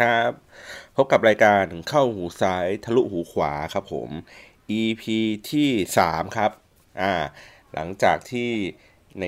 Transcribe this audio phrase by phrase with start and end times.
[0.00, 0.32] ครับ
[0.96, 4.10] พบกับรายการเข้าหูซ้ายทะลุหูขวาครับผม
[4.80, 5.02] EP
[5.50, 5.70] ที่
[6.02, 6.50] 3 ครับ
[7.00, 7.12] อ่า
[7.74, 8.50] หลังจากที่
[9.20, 9.26] ใน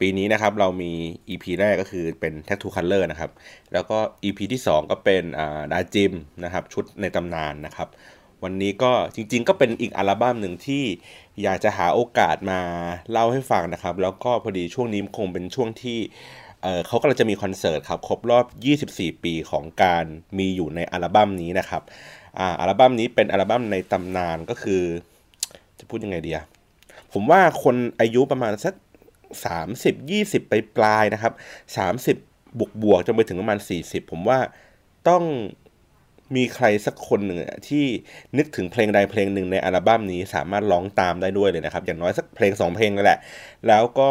[0.00, 0.92] ปีนี้นะครับเรามี
[1.28, 3.30] EP แรกก็คือเป็น Tattoo Color นะครับ
[3.72, 6.12] แล้วก็ EP ที่ 2 ก็เป็นอ่าดาจิม
[6.44, 7.88] นะครับ ชุดในตำนานนะครับ
[8.44, 10.84] วันนี้ก็จริงๆ ก็เป็นอีกอัลบั้มหนึ่งที่
[11.42, 12.60] อยากจะหาโอกาสมา
[13.10, 15.98] เล่าให้ฟังนะครับ แล้วก็พอดีช่วงนี้คงเป็นช่วงที่
[16.62, 18.44] เเขากำลังจะมีคอนเสิร์ตครับครบรอบ
[18.84, 20.04] 24 ปีของการ
[20.38, 21.82] มีอยู่ในอัลบั้มนี้นะครับ
[22.38, 24.82] อ่าอัลบั้มนี้เป็นอัลบั้มในตำนานก็คือ
[25.78, 26.44] จะพูดยังไงดีอะ
[27.12, 28.74] ผมว่าคนอายุประมาณสัก
[29.56, 31.32] 30 20 ไปปลายนะครับ
[32.18, 34.38] 30 บวกบวกจนไปถึงประมาณ 40 ผมว่า
[35.08, 35.24] ต้อง
[36.36, 37.84] มีใครสักคนหนึ่งที่
[38.36, 43.18] นึกถึงเพลงใดเพลงหนึ่งในอัลบั้มนี้สามารถร้องตามได้ด้วยเลยนะครับ อย่างน้อยสักเพลงสองเพลงนั่นแหละ
[43.68, 44.10] แล้วก็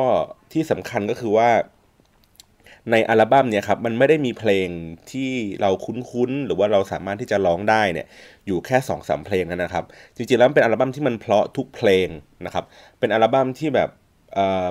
[0.54, 1.50] ที่สำคัญก็คือว่า
[2.92, 4.68] ในอัลบั้มเนี่ยครับมันไม่ได้มีเพลง
[5.12, 5.30] ที่
[5.62, 8.08] เราคุ้นๆ หรือว่าเราสามารถที่จะร้องได้เนี่ย
[8.48, 9.86] อยู่แค่2อสเพลงนั้นนะครับ
[10.16, 12.08] จริงๆแล้วเป็นอัลบั้มที่มันเพราะทุกเพลง
[12.46, 12.66] นะครับ
[13.00, 13.90] เป็นอัลบั้มที่แบบ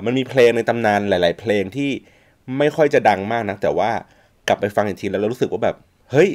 [0.05, 1.89] มันมีเพลงในตำนานหลาย ๆ เพลงที่
[2.57, 3.91] ไม่ค่อยจะดังมากนะแต่ว่า
[4.47, 5.75] กลับไปฟังอีกทีแล้วเรารู้สึกว่าแบบ
[6.11, 6.29] เฮ้ย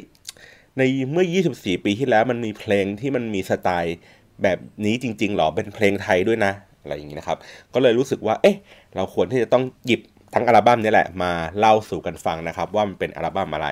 [0.77, 3.97] ในเมื่อ 24 ปีที่แล้วมันมีเพลงที่มันมีสไตล์
[4.43, 7.37] แบบนี้จริงๆหรอเป็นเพลงไทยด้วยนะอะไรอย่างนี้นะครับ
[7.73, 8.57] ก็เลยรู้สึกว่า เอ๊ะ
[8.95, 10.01] เราควรที่จะต้องหยิบ
[10.33, 13.67] ทั้งอัลบั้มนี้แหละมาเล่าสู่กันฟังนะครับ ว่ามันเป็นอัลบั้มอะไร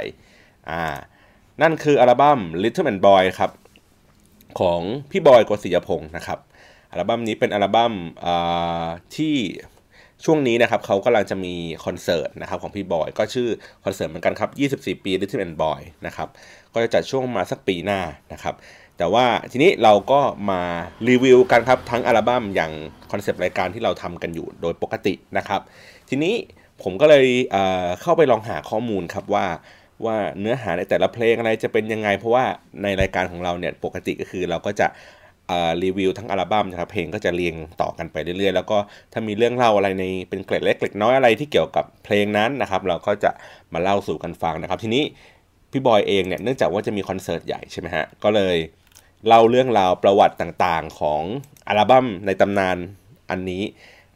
[0.70, 0.82] อ่า
[1.62, 3.52] นั่นคืออัลบั้ม Little Man Boy ครับ
[4.60, 6.40] ของพี่บอยกฤษยพงศ์นะครับ
[6.92, 7.94] อัลบั้มนี้เป็นอัลบั้ม
[9.16, 9.36] ที่
[10.26, 13.50] ช่วงนี้นะครับเขากำลังจะมีคอนเสิร์ตนะครับของพี่บอย ก็ชื่อ
[13.86, 14.50] คอนเสิร์ตเหมือนกันครับ
[14.84, 16.28] 24 ปี Little and Boy นะครับ
[16.74, 18.00] ก็จะจัดช่วงมาสักปีหน้า
[18.34, 18.56] นะครับ
[18.98, 20.62] แต่ว่าทีนี้เราก็มา
[21.10, 22.72] รีวิวกันครับทั้งอัลบั้มอย่าง
[23.12, 25.62] คอนเซปต์รายการที่เราทำกันอยู่โดยปกตินะครับ
[26.14, 26.36] ทีนี้
[26.84, 29.46] ผมก็เลยเเข้าไปลองหาข้อมูลครับว่า
[30.06, 32.46] ว่าเนื้อหาในแต่ละเพลงอะไรจะเป็นยังไง เพราะว่า
[32.84, 34.88] ในรายการของเราเนี่ยปกติก็คือเราก็จะ
[35.84, 38.78] รีวิวทั้งอัลบั้มนะครับเพลงก็จะเรียงต่อกันไปเรื่อยๆ แล้วก็
[39.14, 43.32] ถ้ามีเรื่องเล่าอะไรในเป็นเกร็ดเล็กเกร็ดน้อยอะไรที่เกี่ยวกับเพลงนั้นนะครับเราก็จะ
[43.74, 45.04] มาเล่าสู่กันฟังนะครับ ทีนี้
[45.72, 48.56] พี่บอยเองเนี่ยเนื่องจากว่าจะมีคอนเสิร์ตใหญ่ใช่ไหมฮะก็เลย
[49.28, 51.22] เล่าเรื่องราวประวัติต่างๆของ
[51.68, 52.78] อัลบั้มในตำนาน
[53.30, 53.64] อันนี้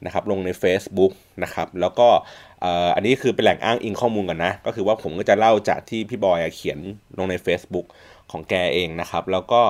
[0.05, 1.11] นะครับลงใน Facebook
[1.43, 2.07] นะครับแล้วก็
[2.95, 6.79] อันนี้คือเป็นแหล่งอ้างอิงข้อมูลกันนะ ก็คือว่าผมก็จะเล่าจากที่พี่บอยเขียน
[7.17, 7.85] ลงใน Facebook
[8.31, 9.61] ของแกเองนะครับ แล้วก็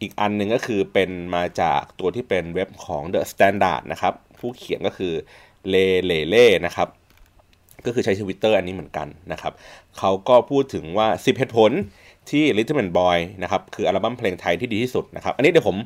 [0.00, 5.12] อีกอันหนึ่งก็คือเป็นมาจากตัวที่เป็นเว็บของ The Standard นะครับ ผู้เขียนก็คือ
[5.68, 6.88] เลเลเล่นะครับ
[7.86, 9.52] ก็คือใช้ทวิตเตอร์อันนี้เหมือนกันนะครับ
[9.98, 11.72] เขาก็พูดถึงว่า 10 เหตุผล
[12.30, 15.76] ที่ Little Man Boy นะครับคืออัลบั้มเพลงไทยที่ดีที่สุดนะครับ อันนี้เดี๋ยวผม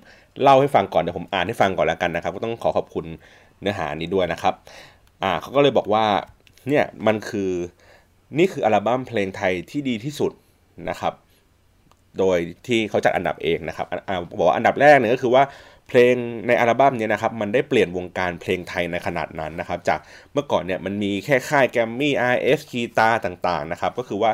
[0.43, 3.07] เล่าให้ฟังก่อน เดี๋ยวผมอ่านให้ฟังก่อนแล้วกันนะครับ ก็ต้องขอขอบคุณ
[3.61, 4.55] เนื้อหานี้ด้วยนะครับ
[5.23, 6.05] อ่าเขาก็เลยบอกว่า
[6.69, 7.51] เนี่ยมันคือ
[8.39, 10.33] นี่คืออัลบั้มเพลงไทยที่ดีที่สุด
[10.91, 11.15] นะครับ
[12.19, 15.43] โดยที่เขาจัดอันดับเองนะครับอ่าบอกว่าอันดับแรกเนี่ยก็คือว่า
[15.89, 16.15] เพลง
[16.47, 19.99] ในอัลบั้มนี้นะครับมันได้เปลี่ยนวงการเพลงไทยในขนาดนั้นนะครับ จาก
[20.33, 24.33] เมื่อก่อนเนี่ยมันมีแค่ค่ายแกรมมี่ไอเอสคีตาต่างๆนะครับ ก็คือว่า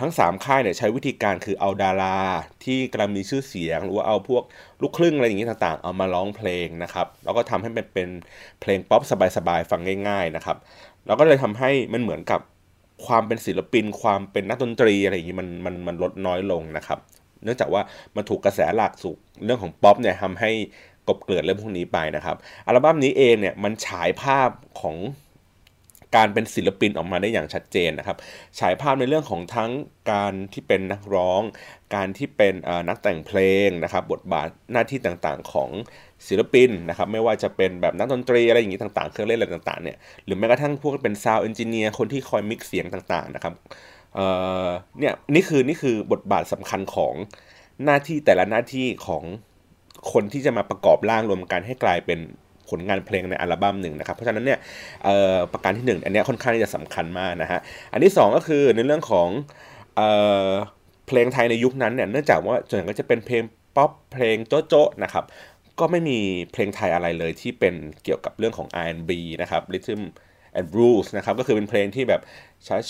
[0.00, 2.18] ทั้ง 3 ค่ายเนี่ยใช้วิธีการคือเอาดารา
[2.64, 4.42] ที่กำลังมีชื่อเสียง หรือว่าเอาพวก
[4.82, 8.08] ลูกครึ่งอะไรอย่างนี้ต่างๆ เอามาร้องเพลงนะครับแล้วก็ทำให้มันเป็น
[8.60, 9.02] เพลงป๊อป
[9.36, 10.56] สบายๆฟังง่าย ๆนะครับ
[11.06, 12.40] แล้วก็เลยทำให้มันเหมือนกับ
[13.06, 16.98] ความเป็นศิลปิน ความเป็นนักดนตรีอะไรอย่างนี้มันมันมันลดน้อยลงนะครับ
[17.44, 17.82] เนื่องจากว่า
[18.16, 20.50] มันถูกกระแสหลักสู่เรื่องของป๊อปเนี่ยทำให้
[21.08, 24.50] กลบเกลื่อนเรื่องพวกนี้ไปนะครับ อัลบั้มนี้เองเนี่ยมันฉายภาพ
[24.80, 24.96] ของ
[26.16, 28.16] การเป็นศิลปินออกมาได้อย่างชัดเจนนะครับ
[28.58, 29.70] ฉายภาพในเรื่องของทั้ง
[30.12, 31.42] การที่เป็นนักร้อง
[31.94, 32.54] การที่เป็น
[32.88, 35.70] นักแต่งเพลงนะครับ บทบาทหน้าที่ต่างๆของ
[36.28, 43.54] ศิลปินนะครับไม่ว่าจะเป็นแบบนักดนตรีอะไรอย่างนี้ต่างๆ เครื่องเล่นอะไรต่างๆเนี่ยหรือแม้กระทั่งพวกเป็น sound engineer คนที่คอย mix เสียงต่างๆนะครับ
[44.98, 47.14] เนี่ยนี่คือนี่คือบทบาทสำคัญของ
[47.84, 49.24] หน้าที่แต่ละหน้าที่ของ
[50.12, 52.20] คนที่จะมาประกอบร่างรวมกันให้กลายเป็น
[52.70, 54.58] ผลงานเพลงในอัลบั้มหนึ่งนะครับ เพราะฉะนั้นเนี่ย
[55.52, 57.60] ประการที่ 1 อันนี้ค่อนข้างที่จะสำคัญมากนะฮะ
[57.92, 59.28] อันที่ 2 ก็คือในเรื่องของ
[59.96, 60.02] เอ
[61.06, 63.42] เพลงไทยในยุคนั้นเนี่ย เนื่องจากว่าส่วนใหญ่ก็จะเป็นเพลง
[63.76, 65.24] ป๊อปเพลงโจ๊ะนะครับ
[65.80, 66.18] ก็ไม่มี
[66.52, 67.74] เพลงไทยอะไรเลยที่เป็น
[68.04, 69.10] เกี่ยวกับเรื่องของ R&B
[69.42, 70.02] นะครับ Rhythm
[70.58, 72.20] and Blues นะครับ ก็คือเป็นเพลงที่แบบ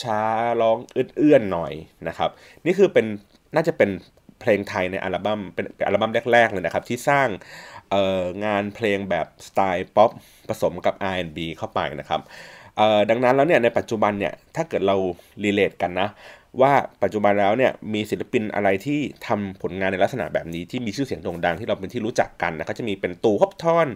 [0.02, 1.72] ช้าๆ ร้องเอื้อนๆ หน่อย
[2.08, 2.30] นะครับ
[2.66, 3.06] นี่คือเป็น
[3.54, 3.90] น่าจะเป็น
[4.40, 7.28] เพลงไทยในอัลบั้มเป็นอัลบั้มแรก ๆ เลยนะครับ ที่สร้าง
[8.44, 10.10] งานเพลงแบบสไตล์ป๊อป
[10.48, 12.20] ผสมกับ R&B เข้าไปนะครับ
[13.10, 14.96] ดังนั้นแล้วเนี่ยในปัจจุบันเนี่ยถ้าเกิดเรา
[15.44, 16.08] relate กันนะ
[16.62, 16.72] ว่า
[17.02, 23.88] ปัจจุบันแล้วเนี่ยมีศิลปินอะไรที่ทำผลงานในลักษณะแบบนี้ที่มีชื่อเสียงโด่งดังที่เราเป็นที่รู้จักกันนะก็จะมีเป็นตู่ภพธร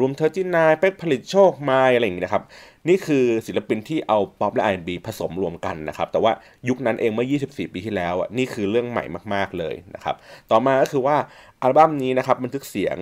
[0.00, 2.44] Room Thirty Nine เป๊กผลิตโชคไมอะไรอย่างนี้นะครับ
[2.88, 6.32] นี่คือศิลปินที่เอาป๊อปและ R&B ผสมรวมกันนะครับ แต่ว่า
[6.68, 9.04] ยุคนั้นเองเมื่อ 24 ปีที่แล้วอะนี่คือเรื่องใหม่
[9.34, 10.16] มาก ๆเลยนะครับ
[10.50, 11.16] ต่อมาก็คือว่า
[11.62, 12.96] อัลบั้มนี้นะครับบันทึกเสียง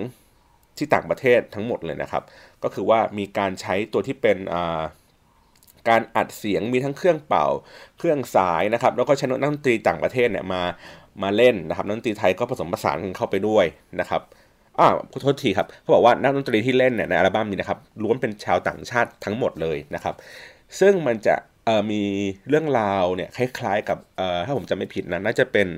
[0.77, 2.23] ที่ต่างประเทศทั้งหมดเลยนะครับ
[2.63, 4.37] ก็คือว่ามีการใช้ตัวที่เป็น
[5.89, 7.47] การอัดเสียงมีทั้งเครื่องเป่า
[7.97, 10.61] เครื่องสายนะครับแล้วก็ใช้นักดนตรีต่างประเทศเนี่ยมา
[11.23, 13.65] มาเล่นนะครับนักดนตรีไทยก็ผสมผสานกันเข้าไปด้วย
[13.99, 14.21] นะครับ
[14.79, 20.15] อ่าขอโทษทีครับเขาบอกว่านักดนตรีที่เล่นเนี่ยในอัลบั้มนี้นะครับล้วนเป็นชาวต่างชาติทั้งหมดเลยนะครับ
[20.79, 21.35] ซึ่งมันจะ
[21.91, 22.03] มี
[22.47, 23.97] เรื่องราวเนี่ยคล้ายๆกับ
[24.45, 25.69] ถ้าผมจำไม่ผิดนะน่าจะเป็น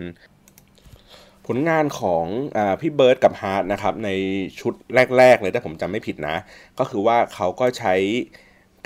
[1.48, 2.26] ผลงานของ
[2.58, 4.10] อพี่เบิร์ดกับฮาร์ทนะครับใน
[4.60, 4.74] ชุด
[5.18, 6.36] แรก ๆ เลยถ้าผมจำไม่ผิดนะ
[6.80, 7.96] ก็คือว่าเขาก็ใช้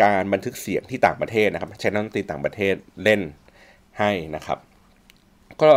[0.04, 3.22] การบันทึกเสียงที่ต่างประเทศนะครับใช้นักดนตรีต่างประเทศเล่น
[4.00, 4.58] ให้นะครับ
[5.62, 5.72] ก็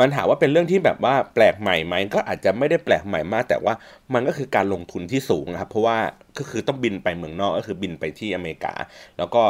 [0.00, 3.74] มันถามว่าเป็นเรื่องที่แบบว่าแปลกใหม่ไหมก็อาจจะไม่ได้แปลกใหม่มาก แต่ว่า
[4.14, 5.98] มันก็คือการลงทุนที่สูงนะครับ เพราะว่า
[6.38, 8.74] ก็คือต้องบินไปเมืองนอกก็คือบินไปที่อเมริกา
[9.18, 9.42] แล้วก็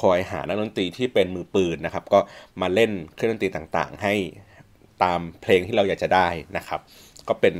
[0.00, 2.20] คอยหานักดนตรีที่เป็นมือปืนนะครับ ก็
[2.60, 4.14] มาเล่นเครื่องดนตรีต่างๆ ให้
[5.02, 6.80] ตามเพลงที่เราอยากจะได้นะครับ
[7.28, 7.54] ก็เป็น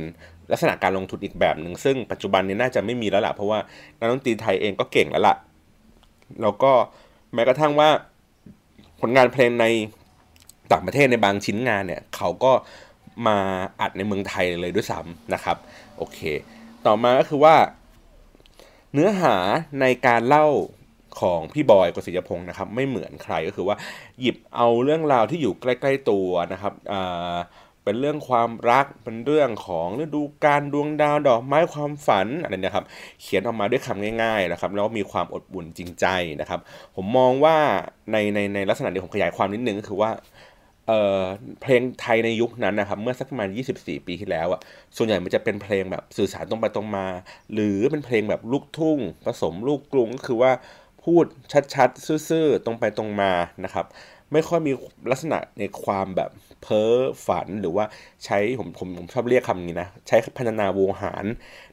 [0.51, 3.59] ลักษณะการลงทุนอีกแบบหนึ่งซึ่งปัจจุบันนี้น่าจะไม่มีแล้วล่ะเพราะว่า
[3.99, 5.35] นักดนตรีไทยเองก็เก่งแล้วล่ะ
[6.41, 6.71] แล้วก็
[7.33, 7.89] แม้กระทั่งว่า
[9.01, 9.65] ผลงานเพลงใน
[10.71, 12.53] ต่างประเทศในบางชิ้นงานเนี่ยเขาก็
[13.27, 13.37] มา
[13.81, 15.57] อัดในเมืองไทยเลยด้วยซ้ำนะครับ
[15.97, 16.19] โอเค
[16.85, 17.55] ต่อมาก็คือว่า
[18.93, 19.35] เนื้อหา
[19.81, 20.47] ในการเล่า
[21.21, 23.75] ของพี่บอยกฤษยพงศ์นะครับ ไม่เหมือนใครก็คือว่า
[24.19, 26.73] หยิบเอาเรื่องราวที่อยู่ใกล้ ๆตัวนะครับ
[27.83, 32.85] เป็นเรื่องความรักเป็นเรื่องของฤดูการดวงดาวดอกไม้ความฝันอะไรเนี่ยครับ
[33.21, 36.05] เขียนออกมาด้วยคำง่ายๆนะครับแล้วมีความอดบุญจริงใจ
[36.41, 36.59] นะครับ
[36.95, 37.57] ผมมองว่า
[38.11, 40.11] ในในในลักษณะนี้ผมขยายความนิดนึงก็คือว่า
[40.87, 41.21] เออ
[41.61, 44.59] เพลงไทยในยุคนั้นนะครับ เมื่อสักประมาณ 24 ปีที่แล้วอะ
[44.95, 47.07] ส่วนใหญ่มันจะเป็นเพลงแบบสื่อสารตรงไปตรงมา
[47.53, 50.51] หรือเป็นเพลงแบบลูกทุ่ง ผสมลูกกรุงก็คือว่า
[51.03, 51.25] พูด
[51.75, 53.31] ชัดๆซื่อๆตรงไปตรงมา
[53.63, 53.85] นะครับ
[54.33, 54.71] ไม่ค่อยมี
[55.11, 56.31] ลักษณะในความแบบ
[56.61, 56.93] เพ้อ
[57.27, 57.85] ฝันหรือว่า
[58.25, 61.25] ใช้ผมผมผมชอบเรียกคำนี้นะ ใช้พัฒนาโวหาร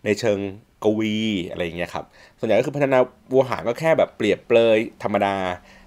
[0.05, 0.38] ในเชิง
[0.84, 1.16] กวี
[1.50, 2.05] อะไรอย่างเงี้ยครับ
[2.38, 2.99] ส่วนใหญ่ก็คือพัฒนา
[3.31, 5.37] โวหารก็แค่แบบเปรียบเปรยธรรมดา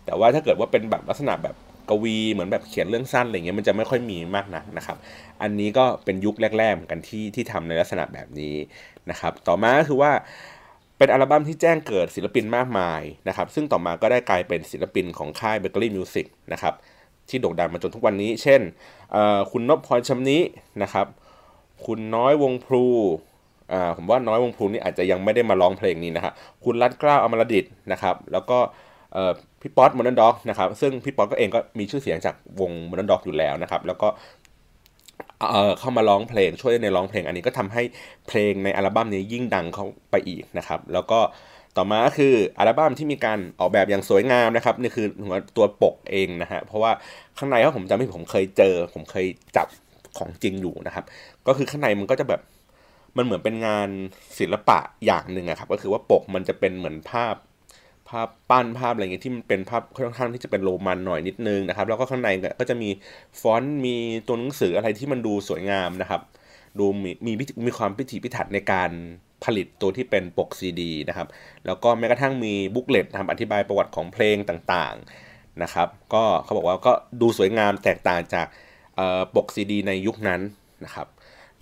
[0.06, 1.56] แต่ว่าถ้าเกิดว่าเป็นแบบลักษณะแบบ
[1.90, 4.98] กวีเหมือนแบบเขียนเรื่องสั้นอะไรเงี้ยมันจะไม่ค่อยมีมากนักนะครับ
[5.42, 8.56] อันนี้ก็เป็นยุคแรกๆเหมือนกันที่ที่ทำในลักษณะแบบนี้
[9.10, 10.12] นะครับ ต่อมาก็คือว่า
[11.02, 16.74] เป็นอัลบั้มที่แจ้งเกิดศิลปินมากมายนะครับ ซึ่งต่อมาก็ได้กลายเป็นศิลปินของค่ายเบเกอรี่มิวสิกนะครับ
[17.30, 18.62] ที่โด่งดังมาจนทุกวันนี้ เช่น
[19.52, 20.40] คุณนพพรชำนิ
[20.84, 21.08] นะครับ
[21.86, 22.86] คุณน้อยวงพลู
[23.98, 26.34] ผมว่าน้อยวงพลูนี่อาจจะยังไม่ได้มาร้องเพลงนี้นะครับ
[26.64, 28.58] คุณรัตกล้าวอมรดิตนะครับ แล้วก็
[29.62, 34.08] พี่ป๊อตมอนด็อกนะครับ ซึ่งพี่ป๊อตก็เองก็มีชื่อเสียงจากวงมอนด็อกอยู่แล้วนะครับ แล้วก็
[35.50, 37.84] เอ่อเข้ามาร้องเพลงช่วยในร้องเพลงอันนี้ก็ทำให้
[38.28, 41.20] เพลงในอัลบั้มนี้ยิ่งดังเข้าไปอีกนะครับ แล้วก็
[41.78, 46.92] ต่อมาก็คืออัลบั้มที่มีการออกแบบอย่างสวยงามนะครับนี่คือหัวตัวปกเองนะฮะเพราะว่า
[47.38, 49.26] ข้างในถ้าผมจำไม่ผมเคยเจอ ผมเคย
[49.58, 49.68] จับ
[50.18, 51.06] ของจริงอยู่นะครับ
[51.48, 52.42] ก็คือข้างในมันก็จะแบบ
[53.18, 53.90] มันเหมือนเป็นงาน
[54.40, 57.36] ศิลปะอย่างหนึ่งอะครับ ก็คือว่าปกมันจะเป็นเหมือนภาพ
[58.12, 62.30] ภาพปั้นภาพอะไรเงี้ยที่มันเป็นภาพค่อนข้างที่จะเป็นโรมันหน่อยนิดนึงนะครับ แล้วก็ข้างใน
[62.60, 62.90] ก็จะมี
[63.42, 63.96] ฟอนต์มี
[64.28, 66.22] ตัวหนังสืออะไรที่มันดูสวยงามนะครับ
[66.80, 67.32] ดูมีมี
[67.66, 68.92] มีความพิถีพิถันในการ
[69.44, 71.28] ผลิตตัวที่เป็นปกซีดีนะครับ
[71.66, 76.92] แล้วก็แม้กระทั่งมี booklet ทำอธิบายประวัติของเพลงต่างๆนะครับ ก็เขาบอกว่าก็
[77.22, 78.48] ดูสวยงามแตกต่างจาก
[79.36, 80.42] ปกซีดีในยุคนั้น
[80.86, 81.08] นะครับ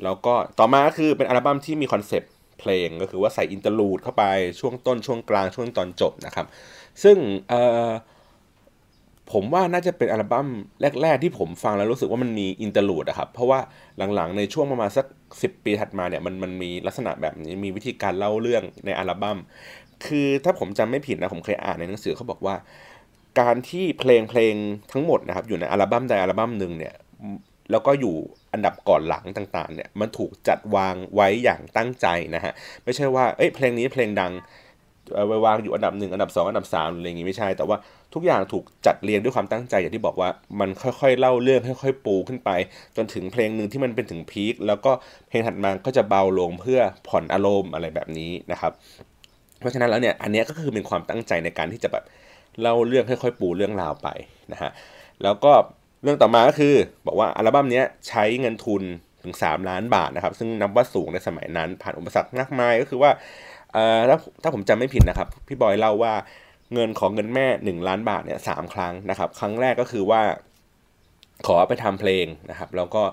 [0.03, 4.23] แล้วก็ต่อมาคือเป็นอัลบั้มที่มีคอนเซปต์ เพลงก็คือว่าใส่ interlude เข้าไป
[4.59, 6.45] ช่วงต้นช่วงกลางช่วงตอนจบนะครับ
[7.03, 7.17] ซึ่ง
[9.31, 10.47] ผมว่าน่าจะเป็นอัลบั้ม
[11.01, 13.59] แรก ๆ ที่ผมฟังแล้วรู้สึกว่ามันมี interlude อะครับเพราะว่า
[14.15, 19.37] หลังๆในช่วงประมาณสัก 10 ปีถัดมาเนี่ยมันมันมีลักษณะแบบนี้มีวิธีการเล่าเรื่องในอัลบั้ม
[20.05, 22.55] คือถ้าผมจำไม่ผิดนะผมเคยอ่านในหนังสือเขาบอกว่า
[23.39, 24.53] การที่เพลงเพลง
[24.91, 26.95] ทั้งหมดนะครับอยู่ในอัลบั้มใดอัลบั้มหนึ่งเนี่ย
[27.71, 28.15] แล้วก็อยู่
[28.53, 32.53] อันดับก่อนหลังต่างๆเนี่ยมันถูกจัดวางไว้อย่างตั้งใจนะฮะ
[32.83, 34.33] ไม่ใช่ว่าเอ้ยเพลงนี้เพลงดัง
[35.27, 37.77] ไว้วางอยู่อันดับหนึ่งอันดับ 2 อันดับ3อะไรอย่างงี้ไม่ใช่ แต่ว่า
[38.13, 40.29] ทุกอย่างถูกจัดเรียงด้วยความตั้งใจอย่างที่บอกว่า
[40.59, 42.49] มันค่อยๆเล่าเรื่องค่อยๆปูขึ้นไป
[42.97, 44.91] จนถึงเพลงหนึ่งที่มันเป็นถึงพีคแล้วก็
[45.29, 48.71] เพลงถัดมาก็จะเบาลงเพื่อผ่อนอารมณ์อะไรแบบนี้นะครับ
[49.59, 52.03] เพราะฉะนั้นแล้วเนี่ยอันนี้ก็คือเป็นความตั้งใจในการที่จะแบบ
[52.61, 54.07] เล่าเรื่องค่อยๆปูเรื่องราวไป
[54.51, 54.71] นะฮะ
[55.23, 55.53] แล้วก็
[56.03, 56.73] เรื่องต่อมาก็คือ
[57.07, 58.83] บอกว่าอัลบั้มนี้ใช้เงินทุน
[59.23, 63.11] ถึง 3 ล้านบาทนะครับ ซึ่งนับว่าสูงในสมัยนั้น ผ่านอุปสรรคมากมายก็คือว่า
[64.09, 66.13] ถ้าถ้าผมจำไม่ผิดนะครับ พี่บอยเล่าว่า
[66.73, 70.21] เงินของเงินแม่ 1 ล้านบาทเนี่ยสครั้งนะครับ ครั้งแรกก็คือว่า
[71.47, 73.03] ขอไปทำเพลงนะครับ แล้วก็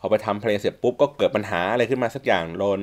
[0.00, 2.80] พอไปทำเพลงเสร็จปุ๊บก็เกิดปัญหาอะไรขึ้นมาสักอย่างโดน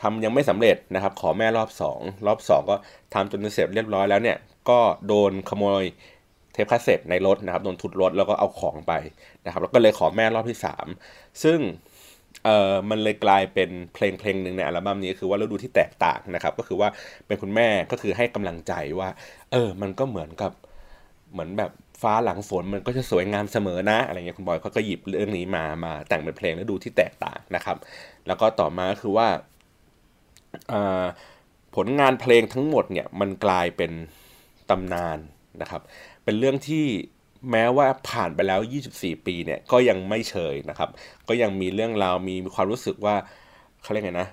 [0.00, 2.76] ทำยังไม่สำเร็จนะครับ ขอแม่รอบ 2 รอบ 2 ก็
[3.14, 4.36] ทำจนเสร็จเรียบร้อยแล้วเนี่ย
[4.70, 5.84] ก็โดนขโมย
[6.52, 8.92] เทปคาสเซ็ตในรถนะครับโดนทุดรถแล้วก็เอาของไป
[9.44, 10.58] นะครับแล้วก็เลยขอแม่รอบที่
[10.98, 11.58] 3 ซึ่ง
[12.44, 16.88] เอ่อมันเลยกลายเป็นเพลงเพลงหนึ่งในอัลบั้มนี้คือว่าฤดูที่แตกต่างนะครับ ก็คือว่า
[17.26, 19.08] เป็นคุณแม่ก็คือให้กำลังใจว่า
[19.52, 20.52] เออ มันก็เหมือนกับ
[21.32, 27.76] เหมือนแบบฟ้าหลังฝนมันก็จะสวยงามเสมอนะอะไรเงี้ยคุณบอยเขาก็หยิบเรื่องนี้มามาแต่งเป็นเพลงฤดูที่แตกต่างนะครับ
[28.26, 29.28] แล้วก็ต่อมาคือว่า
[31.76, 33.92] ผลงานเพลงทั้งหมดเนี่ยมันกลายเป็น
[34.70, 35.18] ตำนาน
[35.62, 35.82] นะครับ
[36.24, 36.84] เป็นเรื่องที่
[37.50, 38.60] แม้ว่าผ่านไปแล้ว
[38.94, 40.90] 24 ปีเนี่ยก็ยังไม่เชยนะครับ
[41.28, 43.14] ก็ยังมีเรื่องราวมีความรู้สึกว่า
[43.82, 44.28] เขาเรียกไงนะ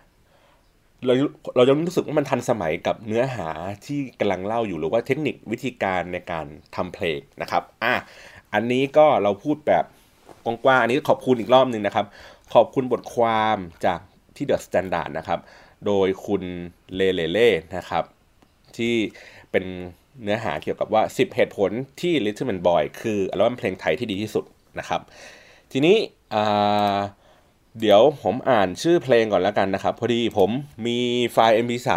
[1.06, 1.14] เรา
[1.56, 3.48] เรายังรู้สึกว่ามันทันสมัยกับเนื้อหา
[3.86, 7.94] ที่กำลังเล่าอยู่หรือว่าเทคนิควิธีการในการทำเพลงนะครับอะ
[8.54, 9.86] อันนี้ก็เราพูดแบบ
[10.46, 12.06] กว้างๆอันนี้ขอบคุณอีกรอบหนึ่งนะครับ
[12.54, 14.00] ขอบคุณบทความจาก
[14.36, 15.40] ที่ The Standard นะครับ
[15.86, 16.44] โดยคุณ
[16.96, 18.04] เลเลเล่นะครับ
[18.78, 18.96] ที่
[19.52, 19.66] เป็น
[20.24, 24.46] เนื้อหาเกี่ยวกับว่า 10 เหตุผลที่ Little Man Boy คืออัลบั้มเพลงไทยที่ดีที่สุด
[24.80, 25.02] นะครับ
[25.72, 25.98] ทีนี้
[27.80, 30.50] เดี๋ยวผมอ่านชื่อเพลงก่อนแล้วกันนะครับ พอดีผม
[30.88, 31.00] มี
[31.32, 31.90] ไฟล์ MP3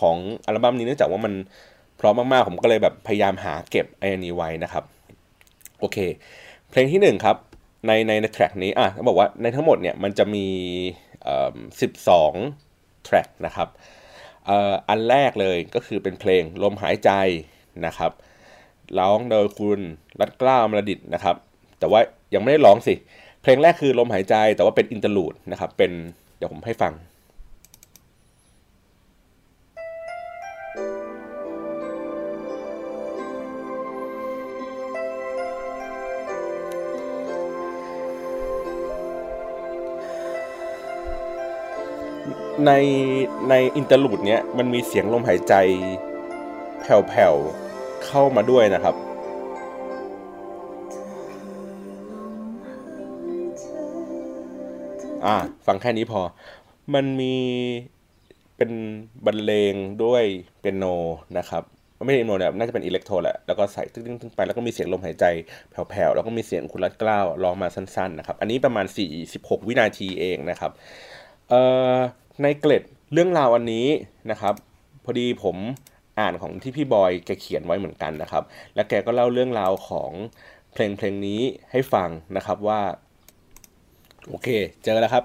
[0.00, 1.34] ของอัลบั้มนี้เนื่องจากว่ามัน
[2.00, 4.84] พร้อมมากๆ ผมก็เลยแบบพยายามหาเก็บไอ้นี้ไว้นะครับ
[5.80, 5.98] โอเค
[6.70, 7.36] เพลงที่1ครับ
[7.86, 10.46] ในในในแทร็กนี้อะเขาบอกว่าในทั้งหมดเนี่ยมันจะมี
[11.80, 12.32] สิบสอง
[13.04, 13.68] track นะครับ
[14.88, 17.10] อันแรกเลยก็คือเป็นเพลงลมหายใจ
[17.86, 18.12] นะครับ
[18.98, 19.80] ร้องโดยคุณ
[20.20, 21.36] รัดเกล้าอามระดิษนะครับ
[21.78, 22.00] แต่ว่า
[22.34, 22.94] ยังไม่ได้ร้องสิ
[23.42, 25.90] เพลงแรกคือลมหายใจแต่ว่าเป็น interlude นะครับ เป็น
[26.36, 26.94] เดี๋ยวผมให้ฟัง
[42.66, 42.72] ใน
[43.50, 45.54] ใน interlude เนี้ยมันมีเสียงลมหายใจ
[46.80, 47.59] แผ่วๆ
[48.06, 48.94] เข้ามาด้วยนะครับ
[55.26, 56.20] อ่าฟังแค่นี้พอ
[56.94, 57.34] มันมี
[58.56, 58.70] เป็น
[59.26, 60.24] บรรเลงด้วย
[60.60, 60.84] เปียโน
[61.38, 61.62] นะครับ
[62.04, 65.24] ไม่ใช่เปียโนเนี่ยน่าจะเป็น electro แหละ แล้วก็ใส่ตึ้งๆไปแล้วก็มีเสียงลมหายใจ
[65.70, 68.86] แผ่วๆ แล้วก็มีเสียงคุณรัดเกล้าร้องมาสั้นๆนะครับ อันนี้ประมาณ
[69.26, 70.72] 46 วินาทีเองนะครับ
[71.48, 71.60] เอ่
[71.94, 71.96] อ
[72.42, 73.86] ในเกล็ดเรื่องราวอันนี้
[74.30, 74.54] นะครับ
[75.04, 75.56] พอดีผม
[76.20, 80.12] อ่านของที่พี่บอยแกเขียนไว้เหมือนกันนะครับ และแกก็เล่าเรื่องราวของ
[80.72, 81.40] เพลงเพลงนี้
[81.72, 82.80] ให้ฟังนะครับว่า
[84.28, 84.48] โอเค
[84.82, 85.24] เจอแล้วครับ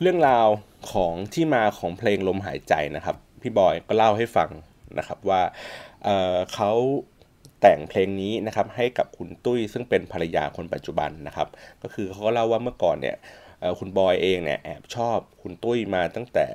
[0.00, 0.46] เรื่องราว
[0.92, 4.50] ของที่มาของเพลงลมหายใจนะครับ พี่บอยก็เล่าให้ฟัง
[4.98, 5.42] นะครับว่า
[6.04, 6.72] เเขา
[7.60, 11.48] แต่งเพลงนี้นะครับให้กับคุณตุ้ยซึ่งเป็นภรรยาคนปัจจุบันนะครับ
[11.82, 13.16] ก็คือเขาก็เล่าว่าเมื่อก่อนเนี่ย
[13.78, 16.46] คุณบอยเองเนี่ยแอบชอบคุณตุ้ยมาตั้งแต่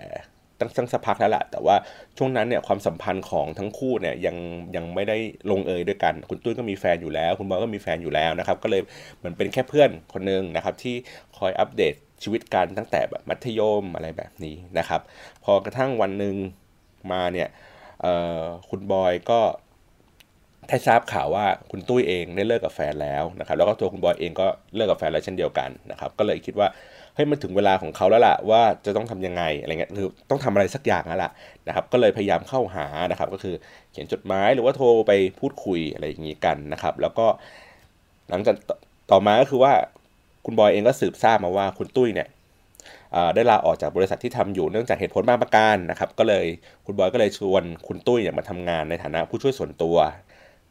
[0.60, 1.76] ตั้งสักพักแล้วแหละแต่ว่า
[2.18, 4.36] ช่วงนั้นเนี่ยความสัมพันธ์ของทั้งคู่เนี่ยยัง
[4.76, 5.18] ยังไม่ได้
[5.52, 8.82] ลงเอยด้วยกัน คุณตุ้ยก็มีแฟนอยู่แล้ว คุณบอยก็มีแฟนอยู่แล้วนะครับ ก็เลย
[9.18, 10.96] เหมือนเป็นแค่เพื่อนคนหนึ่งนะครับ ที่
[11.38, 15.02] คอยอัปเดตชีวิตกันตั้งแต่แบบมัธยมอะไรแบบนี้นะครับ
[15.44, 16.36] พอกระทั่งวันหนึ่ง
[17.12, 17.50] มาเนี่ย
[18.70, 19.42] คุณบอยก็
[20.68, 26.68] ได้ทราบข่าวว่าคุณตุ้ยเองได้เลิกกับแฟนแล้วนะครับ แล้วก็ตัวคุณบอยเองก็เลิกกับแฟนแล้วเช่นเดียวกันนะครับ ก็เลยคิดว่า
[27.20, 31.32] เฮ้มันถึงเวลาของเขาแล้วล่ะว่าจะต้องทํำยังไงอะไรเงี้ยคือต้องทำอะไรสักอย่างแล้วล่ะ
[31.68, 33.56] นะครับ ก็เลยพยายามเข้าหานะครับ ก็คือ
[33.92, 37.26] เขียนจดหมายหรือว่าโทรไปพูดคุยอะไรอย่างนี้กันนะครับ แล้วก็
[38.30, 38.56] หลังจาก
[39.12, 39.74] ต่อมาก็คือว่า
[40.46, 42.28] คุณบอยเองก็สืบทราบมาว่าคุณตุ้ยเนี่ย
[43.36, 46.46] ได้ลาออกจากบริษัทที่ทำอยู่เนื่องจากเหตุผลบางประการนะครับ ก็เลย
[46.86, 49.98] คุณบอยก็เลยชวนคุณตุ้ยเนี่ยมาทำงานในฐานะผู้ช่วยส่วนตัว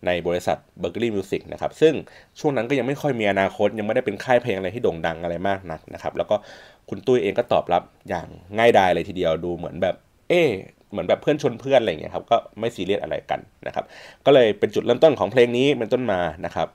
[0.07, 1.95] ในบริษัท b e r k e l e y Music นะครับซึ่ง
[2.41, 6.37] ช่วงนั้นก็ยังไม่ค่อยมีอนาคต ยังไม่ได้เป็นค่ายเพลงอะไรที่โด่งดังอะไรมากนักนะครับแล้วก็
[6.89, 8.27] คุณตุ้ยเองก็ตอบรับอย่าง
[8.59, 9.95] ง่ายดายเลยทีเดียวดูเหมือนแบบ
[10.29, 10.43] เอ๊
[10.91, 13.85] เหมือนแบบเพื่อนชนเพื่อนอะไรอย่างเงี้ยครับก็ไม่ซีเรียสอะไรกันนะครับ
[14.27, 16.69] ก็เลยเป็นจุดเริ่มต้นของเพลงนี้เป็นต้นมานะครับ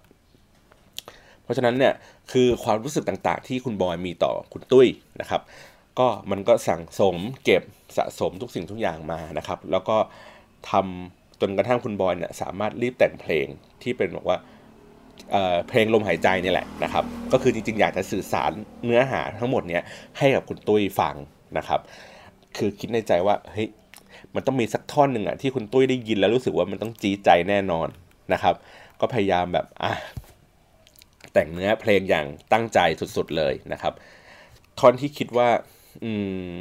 [1.44, 1.94] เพราะฉะนั้นเนี่ย
[2.32, 4.88] คือความรู้สึกต่างๆ ที่คุณบอยมีต่อคุณตุ้ย
[5.22, 5.42] นะครับ
[6.00, 7.63] ก็มันก็สั่งสมเก็บ
[7.98, 9.98] สะสมทุกสิ่งทุกอย่างมานะครับ แล้วก็
[10.72, 13.47] ทำ จนกระทั่งคุณบอยเนี่ยสามารถรีบแต่งเพลง
[13.83, 14.38] ที่เป็นบอกว่า
[15.67, 18.51] เพลงลมหายใจนี่แหละนะครับ ก็คือจริงๆ อยากจะสื่อสาร
[18.85, 19.83] เนื้อหาทั้งหมดเนี่ย
[20.17, 21.15] ให้กับคุณตุ้ยฟัง
[21.57, 21.79] นะครับ
[22.57, 23.69] คือคิดในใจว่าเฮ้ย
[24.35, 27.88] มันต้องมีสักท่อนหนึ่งอะที่คุณตุ้ยได้ยินแล้วรู้สึกว่ามันต้องจี้ใจแน่นอน
[28.33, 28.55] นะครับ
[29.00, 29.91] ก็พยายามแบบอะ
[31.33, 32.79] แต่งเนื้อเพลงอย่างตั้งใจ
[33.17, 33.93] สุดๆเลยนะครับ
[34.79, 35.50] ท่อนที่คิดว่า
[36.03, 36.12] อื
[36.47, 36.51] ม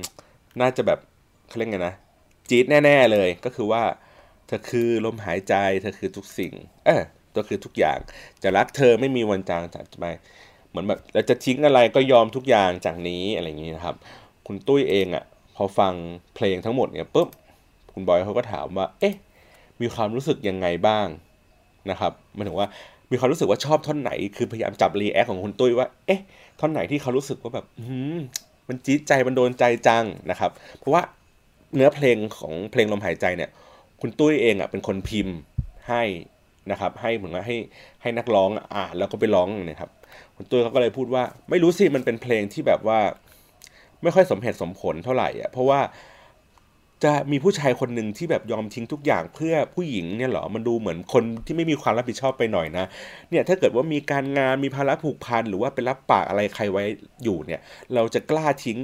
[0.60, 0.98] น่าจะแบบ
[1.48, 1.94] เขาเรียกไงนะ
[2.48, 3.82] จี๊ดแน่ ๆเลยก็คือว่า
[4.46, 6.52] เธอคือลมหายใจ เธอคือทุกสิ่ง
[6.86, 7.02] เออ
[7.36, 7.98] ก็คือทุกอย่าง
[8.42, 10.06] จะรักเธอไม่มีวันจางจากไป
[10.70, 13.96] เหมือนแบบเราจะทิ้งอะไรก็ยอมทุกอย่างจากนี้อะไรอย่างนี้นะครับ
[14.46, 15.24] คุณตุ้ยเองอะ่ะ
[15.56, 15.92] พอฟัง
[16.34, 17.28] เพลงทั้งหมดเนี่ยปุ๊บ
[17.92, 19.14] คุณบอยเขาก็ถามว่า เอ๊ะ
[19.80, 21.06] มีความรู้สึกยังไงบ้าง
[21.90, 22.68] นะครับมายถึงว่า
[23.10, 26.20] มีความรู้สึกว่าชอบท่อนไหน คือพยายามจับรีแอคของคุณตุ้ยว่า เอ๊ะ
[26.60, 27.66] ท่อนไหนที่เขารู้สึกว่าแบบ
[28.16, 28.18] ม
[28.68, 31.02] มันจี๊ดใจ มันโดนใจจังนะครับ เพราะว่า
[31.74, 33.50] เนื้อเพลงของเพลงลมหายใจเนี่ย
[34.02, 35.36] คุณตุ้ยเองอะเป็นคนพิมพ์
[35.88, 36.02] ให้
[36.70, 37.56] นะครับ ให้เหมือนว่าให้
[38.02, 39.90] ให้นักร้องอ่านแล้วก็ไปร้องนะครับ
[40.36, 42.98] คุณตุ้ยเขาก็เลยพูดว่า ไม่รู้สิมันเป็นเพลงที่แบบว่า
[44.02, 45.80] ไม่ค่อยสมเหตุสมผลเท่าไหร่อะเพราะว่า
[47.04, 52.84] จะมีผู้ชายคนหนึ่งที่แบบยอมทิ้งทุกอย่างเพื่อผู้หญิงเนี่ยหรอ มันดูเหมือนคนที่ไม่มีความรับผิดชอบไปหน่อยนะ
[53.30, 56.84] เนี่ยถ้าเกิดว่ามีการงานมีภาระผูกพันหรือว่าเป็นรับปากอะไรใครไว้
[57.24, 57.60] อยู่เนี่ย
[57.94, 58.78] เราจะกล้าทิ้ง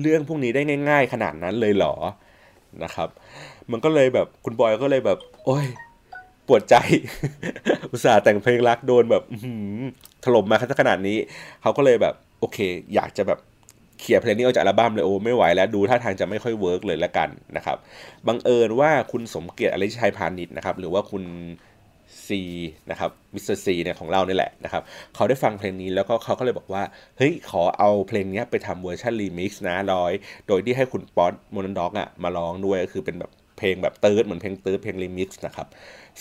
[0.00, 1.94] เรื่องพวกนี้ได้ง่าย ๆ ขนาดนั้นเลยเหรอ
[2.84, 3.08] นะครับ
[3.72, 5.66] มันก็เลยแบบคุณบอยก็เลยแบบ โอ้ย
[6.48, 6.76] ปวดใจ
[7.92, 9.22] อุตส่าห์แต่งเพลงรักโดนแบบ
[10.24, 11.18] ถล่มมาขนาดนี้
[11.62, 12.58] เขาก็เลยแบบ โอเค
[12.94, 13.38] อยากจะแบบ
[14.00, 17.76] เขี่ยเพลงนี้ออกจากอัลบั้มเลยโอ้ไม่ไหวแล้วดูท่าทางจะไม่ค่อย work เลยละกันนะครับ
[18.26, 21.24] บังเอิญว่าคุณสมเกียรติอริยะชัยพาณิชย์นะครับหรือว่าคุณ
[22.26, 22.42] ซี
[22.90, 24.82] นะครับมิสเตอร์ซีเนี่ยของเราเนี่ยแหละนะครับ
[25.14, 26.82] เขาได้ฟังเพลงนี้แล้วก็เขาก็เลยบอกว่า
[27.18, 30.12] เฮ้ย ขอเอาเพลงนี้ไปทำเวอร์ชันรีมิกซ์นะบอย
[30.48, 33.30] โดยที่ให้คุณป๊อดโมเดิร์นด็อกอะมาร้องด้วยก็คือเป็นแบบ
[33.64, 35.66] ลงแบบเติร์ดเหมือนเพลงเติร์ดเพลงรีมิกซ์นะครับ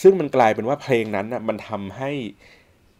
[0.02, 2.12] ซึ่งมันกลายเป็นว่าเพลงนั้นอะมันทำให้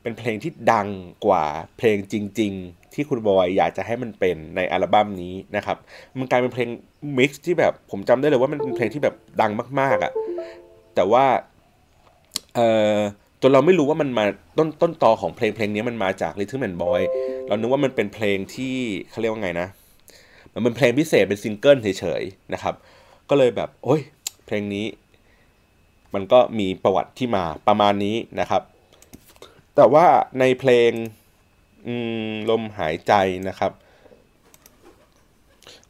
[0.02, 0.88] เป็นเพลงที่ดัง
[1.26, 1.46] กว่า
[1.78, 5.78] เพลงจริง ๆ ที่คุณบอยอยากจะให้มันเป็นในอัลบั้มนี้นะครับ
[6.20, 6.70] มันกลายเป็นเพลง
[7.18, 10.12] mix ที่แบบผมจำได้เลยว่ามันเป็นเพลงที่แบบดังมาก ๆอะ่ะ
[10.96, 11.26] แต่ว่า
[12.56, 12.98] เอ่อ
[13.42, 14.26] จนเราไม่รู้ว่ามันมา
[14.58, 17.02] ต้นต้นตอของเพลงเพลงนี้มันมาจาก Rhythm & Boyd
[17.48, 18.76] เรานึกว่ามันเป็นเพลงที่
[19.10, 19.68] เขาเรียกว่าไงนะ
[20.54, 22.76] มันเป็นเพลงพิเศษเป็นซิงเกิลเฉยๆนะครับ
[23.30, 24.02] ก็เลยแบบ โอ้ย
[24.46, 24.86] เพลงนี้
[26.14, 28.62] มันก็มีประวัติที่มาประมาณนี้นะครับ
[29.76, 30.06] แต่ว่า
[30.40, 30.92] ในเพลง
[32.50, 33.14] ลมหายใจ
[33.50, 33.72] นะครับ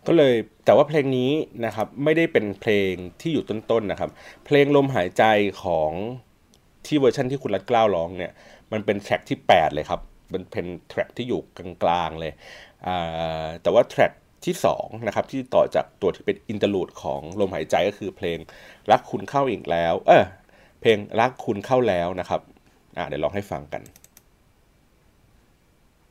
[0.08, 1.32] ก็เลยแต่ว่าเพลงนี้
[1.65, 4.12] นะครับไม่ได้เป็นเพลงที่อยู่ต้นๆนนะครับ
[4.45, 5.23] เพลงลมหายใจ
[5.63, 5.91] ของ
[6.86, 8.32] ที่เวอร์ชันที่คุณรัดเกล้าร้องเนี่ย
[8.71, 10.01] มันเป็น track ที่ 8 เลยครับ
[10.32, 11.41] เป็นเพลง track ที่อยู่
[11.84, 12.34] กลางๆเลย
[13.62, 14.12] แต่ว่า track
[14.45, 18.39] ที่2นะครับที่ต่อจากตัวที่เป็น interlude ของลมหายใจก็คือเพลง
[18.91, 20.25] รักคุณเข้าอีกแล้ว เออ
[20.82, 22.41] เพลงรักคุณเข้าแล้วนะครับ
[22.97, 23.84] อ่าเดี๋ยวลองให้ฟังกัน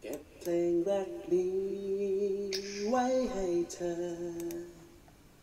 [0.03, 1.55] เก็บเพลงรักนี้
[2.89, 3.97] ไว้ให้เธอ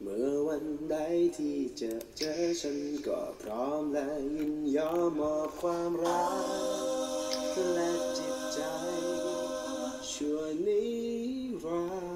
[0.02, 0.96] เมื่อวันใด
[1.38, 6.30] ที่จะเจอฉันก็พร้อมและยินยอมมอบความรั
[7.54, 8.60] กและจิตใจ
[10.12, 10.84] ชั่วนิ
[11.64, 12.09] รันดร์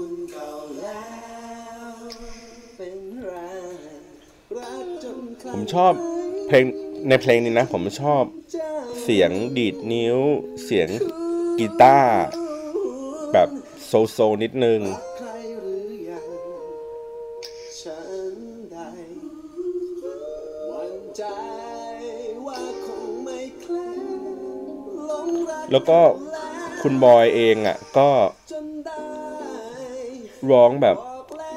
[0.00, 1.02] คุณเขาแล้
[1.90, 1.94] ว
[2.76, 3.34] เป็นไร
[5.52, 5.92] ผมชอบ
[6.46, 6.64] เพลง
[7.08, 8.22] ในเพลงนี้นะ ผมชอบ
[9.02, 10.18] เสียงดีดนิ้ว
[10.64, 10.88] เสียง
[11.58, 12.18] กีตาร์
[13.32, 13.48] แบบ
[13.86, 14.80] โซโซนิดนึง
[25.72, 25.98] แล้วก็
[26.82, 28.08] คุณบอยเองอะก็
[30.50, 30.96] ร้องแบบ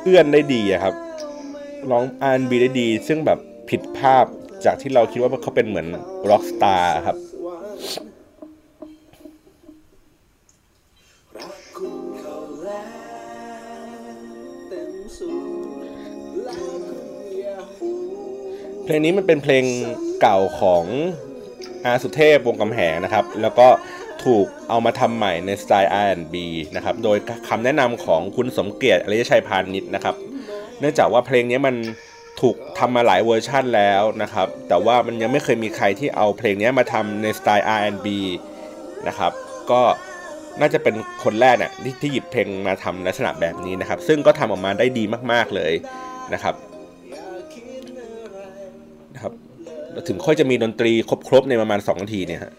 [0.04, 0.96] เอื้อนได้ดีอะครับ
[1.92, 3.40] ร้องอาร์บีได้ดี ซึ่งแบบ
[3.70, 4.26] ผิดภาพ
[4.66, 5.88] จากที่เราคิดว่าเขาเป็นเหมือน
[6.30, 7.18] ร็อกสตาร์ครับ
[18.84, 19.66] เพลงนี้มันเป็นเพลง
[20.22, 20.86] เก่าของ
[21.86, 23.68] อาสุเทพวงศ์กำแหงนะครับ แล้วก็
[24.26, 26.36] ถูกเอามาทำใหม่ในสไตล์ R&B
[26.76, 27.18] นะครับ โดย
[27.50, 30.16] คำแนะนำของคุณสมเกียรติอริยะชัยพาณิชย์นะครับ
[30.80, 31.76] เนื่องจากว่าเพลงนี้มัน
[32.42, 38.08] ถูกทำมาหลายเวอร์ชั่นแล้วนะครับ แต่ว่ามันยังไม่เคยมีใครที่เอาเพลงนี้มาทำในสไตล์ R&B
[39.08, 39.32] นะครับ
[39.72, 39.82] ก็
[40.60, 45.74] น่าจะเป็นคนแรกเนี่ยที่ที่หยิบเพลงมาทำลักษณะแบบนี้นะครับ ซึ่งก็ทำออกมาได้ดีมาก ๆเลย
[46.34, 46.56] นะครับ
[49.16, 49.34] นะครับ
[50.08, 50.92] ถึงค่อยจะมีดนตรี
[51.28, 52.52] ครบๆในประมาณ2นาทีเนี่ยฮะ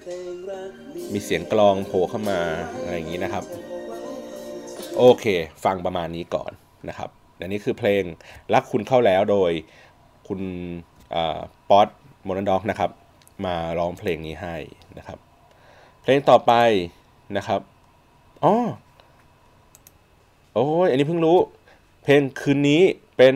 [1.12, 2.40] มีเสียงกลองโผล่เข้ามา
[2.82, 3.44] อะไรอย่างนี้นะครับ
[4.98, 5.24] โอเค
[5.64, 6.52] ฟังประมาณนี้ก่อน
[6.88, 8.02] นะครับอันนี้คือเพลง
[8.54, 9.50] รักคุณเข้าแล้วโดย
[10.28, 10.40] คุณ
[11.70, 11.88] ป๊อต
[12.24, 12.90] โมนด็อกนะครับ
[13.44, 14.56] มาร้องเพลงนี้ให้
[14.98, 15.18] นะครับ
[16.02, 16.52] เพลงต่อไป
[17.36, 17.60] นะครับ
[18.44, 18.54] อ๋อ
[20.54, 21.36] โอ้ยอันนี้เพิ่งรู้
[22.02, 22.82] เพลงคืนนี้
[23.16, 23.34] เป็น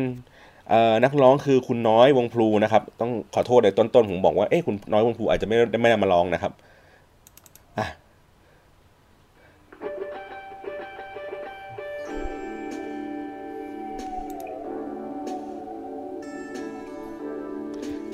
[1.04, 6.52] นักร้องคือคุณน้อยวงพลูนะครับ ต้องขอโทษในต้นๆผมบอกว่าเอ้คุณน้อยวงพลูอาจจะไม่ได้ไม่ได้มาร้องนะครับ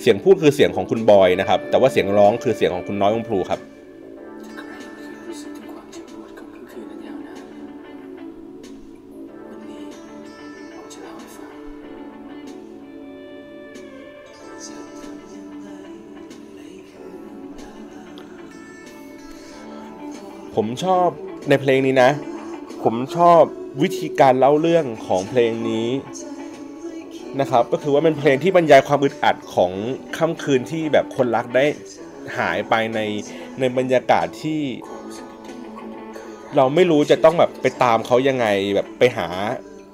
[0.00, 3.60] เสียงพูดคือเสียงของคุณบอยนะครับ แต่ว่าเสียงร้องคือเสียงของคุณน้อยวงพลูครับ
[20.56, 21.08] ผมชอบ
[21.48, 22.10] ในเพลงนี้นะ
[22.84, 23.42] ผมชอบ
[23.82, 25.88] วิธีการเล่าเรื่องของเพลงนี้
[27.40, 29.72] นะครับก็คือว่าเป็นเพลงที่บรรยายความอึดอัดของ
[30.16, 31.64] ค่ำคืนที่แบบคนรักได้
[32.38, 33.00] หายไปใน
[33.60, 34.60] ในบรรยากาศที่
[36.56, 39.26] เราไม่รู้จะต้องแบบไปตามเขายังไงแบบไปหา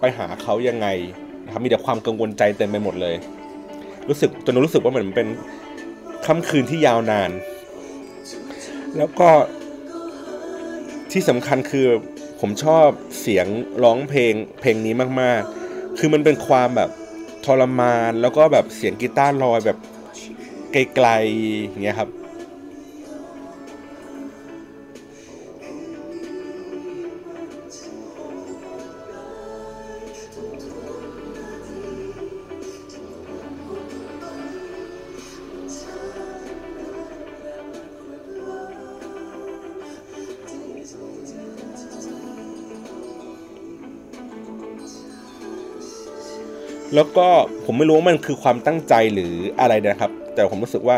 [0.00, 0.86] ไปหาเขายังไง
[1.44, 3.16] นะครับมีแต่ความกังวลใจเต็มไปหมดเลย
[4.08, 5.28] รู้สึกจนรู้สึกว่าเหมือนเป็น
[6.26, 7.30] ค่ำคืนที่ยาวนาน
[8.96, 9.28] แล้วก็
[11.12, 11.86] ที่สำคัญคือ
[12.40, 12.86] ผมชอบ
[13.20, 13.46] เสียง
[13.84, 16.90] ร้องเพลงเพลงนี้มากๆ คือมันเป็นความแบบ
[17.46, 19.78] ทรมาน แล้วก็แบบเสียงกีตาร์ลอยแบบ
[20.72, 22.10] ไกลๆอย่างเงี้ยครับ
[46.94, 47.26] แล้วก็
[47.64, 50.96] ผมไม่รู้ว่ามันคือความตั้งใจหรืออะไรนะครับ แต่ผมรู้สึกว่า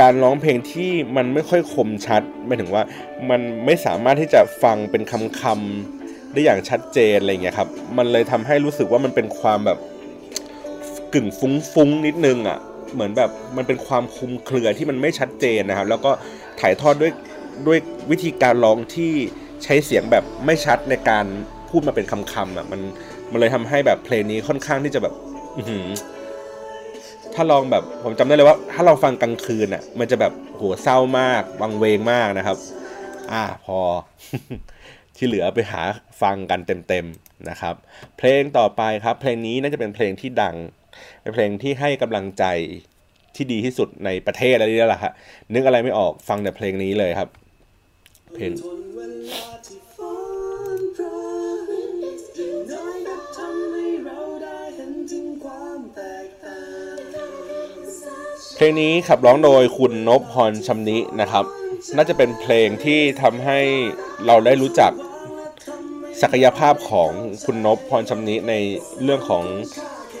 [0.00, 2.82] การร้องเพลงที่มันไม่ค่อยคมชัดหมายถึงว่า
[3.30, 5.02] มันไม่สามารถที่จะฟังเป็น
[5.40, 9.78] คำๆได้อย่างชัดเจนอะไรเงี้ยครับ มันเลยทำให้รู้สึกว่ามันเป็นความแบบ
[11.14, 12.58] กึ่งฟุ้งๆนิดนึงอะ
[12.94, 16.10] เหมือนแบบมันเป็นความคุมเครือที่มันไม่ชัดเจนนะครับ แล้วก็
[16.60, 17.12] ถ่ายทอดด้วย
[17.66, 17.78] ด้วย
[18.10, 19.12] วิธีการร้องที่
[19.64, 21.24] ใช้เสียงแบบไม่ชัดในการ
[21.70, 22.80] พูดมาเป็นคำๆอะมัน
[23.32, 25.14] มันเลยทำให้แบบเพลงนี้ค่อนข้างที่จะแบบ
[25.58, 25.62] อื
[27.34, 32.56] ถ้าลองแบบผมจำได้เลยว่า ถ้าเราฟังกลางคืนอะ มันจะแบบโหเศร้ามากวังเวงมากนะครับ
[33.32, 33.78] อ่าพอ
[35.16, 35.82] ที่เหลือไปหา
[36.22, 37.74] ฟังกันเต็มๆนะครับ
[38.18, 40.56] เพลงต่อไปครับ เพลงนี้น่าจะเป็นเพลงที่ดัง
[41.20, 42.44] เป็นเพลงที่ให้กำลังใจ
[43.36, 45.12] ที่ดีที่สุดในประเทศอะไรนี่แหละฮะ
[45.54, 47.28] นึกอะไรไม่ออกฟังแต่เพลงนี้เลยครับ
[48.34, 48.78] เพลงทน
[52.36, 56.58] อย่างน้อยก็ทำให้เราได้เห็นถึงความแตกต่า
[56.94, 56.98] ง
[58.56, 61.44] เพลงนี้ขับร้องโดยคุณนพพรชำนินะครับ
[61.96, 63.58] น่าจะเป็นเพลงที่ทำให้
[64.26, 64.92] เราได้รู้จัก
[66.22, 67.10] ศักยภาพของ
[67.44, 68.54] คุณนพพรชำนิใน
[69.02, 69.44] เรื่องของ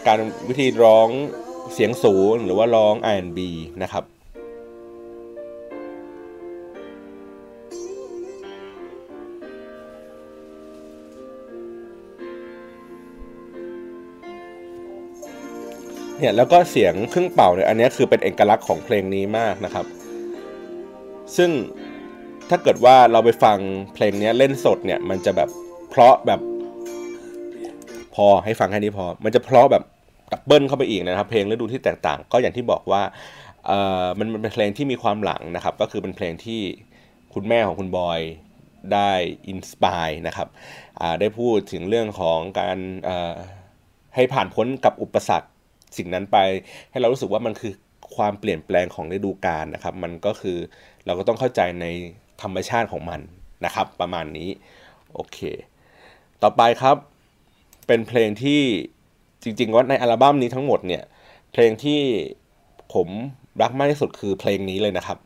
[0.06, 1.08] การวิธีร้อง
[1.72, 3.38] เสียงสูงหรือว่าร้อง R&B
[3.82, 4.04] นะครับ
[16.18, 19.86] เนี่ยแล้วก็เสียงเครื่องเป่าเนี่ยอันนี้คือเป็นเอกลักษณ์ของเพลงนี้มากนะครับ
[21.36, 21.50] ซึ่ง
[22.48, 23.58] ถ้าเกิดว่าเราไปฟัง
[23.94, 25.48] เพลงนี้เล่นสดเนี่ยมันจะแบบ
[25.90, 26.40] เพราะแบบ
[28.14, 29.84] พอให้ฟังแค่นี้พอ มันจะเพราะแบบ
[30.32, 33.02] double เข้าไปอีกนะครับเพลงฤดูที่แตกต่าง ก็อย่างที่บอกว่า
[33.66, 36.60] เอ่อมันมันเป็นเพลงที่มีความหลังนะครับ ก็คือเป็นเพลงที่
[37.34, 38.20] คุณแม่ของคุณบอย
[38.92, 39.10] ได้
[39.48, 40.48] inspire นะครับ
[41.00, 43.34] อ่าได้พูดถึงเรื่องของการเอ่อ
[44.14, 45.48] ให้ผ่านพ้นกับอุปสรรค
[45.96, 46.38] สิ่งนั้นไป
[46.90, 47.72] ให้เรารู้สึกว่ามันคือ
[48.16, 50.58] ความเปลี่ยนแปลงของฤดูกาลนะครับ มันก็คือ
[51.06, 51.86] เราก็ต้องเข้าใจใน
[52.42, 53.20] ธรรมชาติของมัน
[53.64, 54.48] นะครับ ประมาณนี้
[55.14, 55.38] โอเค
[56.42, 56.96] ต่อไปครับ
[57.86, 58.60] เป็นเพลงที่
[59.42, 61.02] จริงๆว่าในอัลบั้มนี้ทั้งหมดเนี่ย
[61.52, 62.00] เพลงที่
[62.94, 63.08] ผม
[63.62, 65.18] รักมากที่สุดคือเพลงนี้เลยนะครับ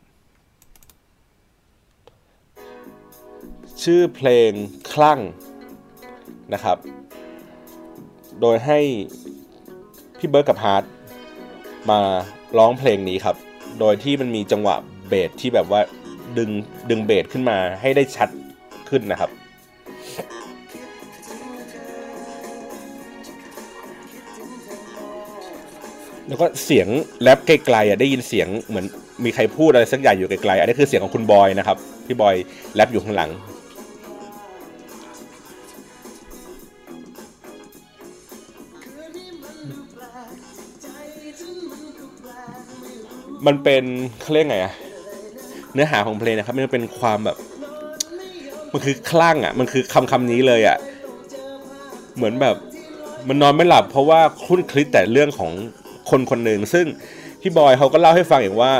[3.83, 4.51] ชื่อเพลง
[4.93, 5.19] คลั่ง
[6.53, 6.77] นะครับ
[8.41, 8.79] โดยให้
[10.23, 10.83] พี่เบิร์ดกับฮาร์ด
[11.89, 11.99] มา
[12.57, 13.35] ร้องเพลงนี้ครับ
[13.79, 14.75] โดยที่มันมีจังหวะ
[15.07, 15.81] เบสที่แบบว่า
[16.37, 16.49] ดึง
[16.89, 18.29] ดึงเบสขึ้นมาให้ได้ชัด
[18.89, 19.29] ขึ้นนะครับ
[26.27, 26.87] แล้วก็เสียง
[27.21, 28.85] แรปไกลๆอะได้ยินเสียงเหมือน
[29.23, 32.35] มีใครพูดอะไรสักอย่างอยู่ไกลๆอันนี้คือเสียงของคุณบอยนะครับ พี่บอย
[32.75, 33.29] แรปอยู่ข้างหลัง
[43.47, 43.83] มันเป็น
[44.21, 44.73] เขาเรียกไงอะ
[45.73, 47.37] เนื้อหาของเพลงนะครับ มันเป็นความแบบ
[48.71, 50.77] มันคือคลั่งอะมันคือคำคำนี้เลยอะ
[52.15, 52.55] เหมือนแบบ
[53.27, 55.51] มันนอนไม่หลับเพราะว่าคลุ้นคลิดแต่เรื่องของ
[56.09, 56.85] คนคนหนึ่งซึ่ง
[57.41, 58.73] พี่บอยเขาก็เล่าให้ฟังอย่างว่า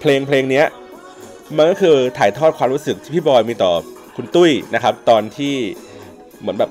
[0.00, 0.66] เพลงเพลงเนี้ย
[1.56, 3.72] มันก็คือถ่ายทอดความรู้สึกที่พี่บอยมีต่อ
[4.16, 5.54] คุณตุ้ยนะครับ ตอนที่
[6.40, 6.70] เหมือนแบบ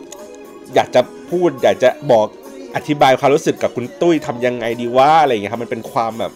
[0.76, 2.28] อยากจะพูดอยากจะบอก
[2.76, 6.32] อธิบายความรู้สึกกับคุณตุ้ยทำยังไงดีว่าอะไรอย่างเงี้ยครับมันเป็นความแบบ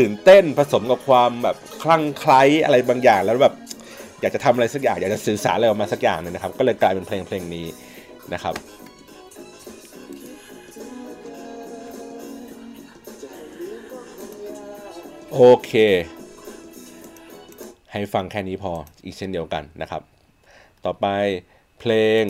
[0.00, 3.54] ตื่นเต้นผสมกับความแบบคลั่งไคล้อะไรบางอย่าง แล้วแบบ
[4.20, 7.66] อยากจะทำอะไรสักอย่างอยากจะสื่อสารอะไรออกมาสักอย่างหนึงนะครับ ก็เลยกลายเป็นเพลงเพลงนี้
[8.34, 8.54] นะครับ
[15.32, 15.72] โอเค
[17.92, 18.72] ให้ฟังแค่นี้พอ
[19.04, 20.02] อีกเช่นเดียวกันนะครับ
[20.84, 21.06] ต่อไป
[21.80, 22.24] เพลง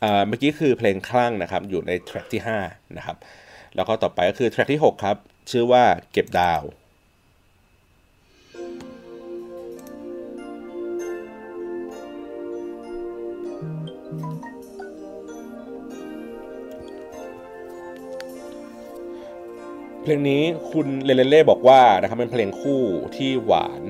[0.00, 3.16] เมื่อกี้คือเพลงคลั่งนะครับอยู่ในแทร็กที่5นะครับ
[3.76, 5.16] แล้วก็ต่อไปก็คือแทร็กที่ 6 ครับ
[5.50, 6.62] ชื่อว่าเก็บดาว
[20.02, 22.82] เพลงนี้คุณเลเลเล่บอกว่านะครับเป็นเพลงคู่
[23.16, 23.82] ที่หวาน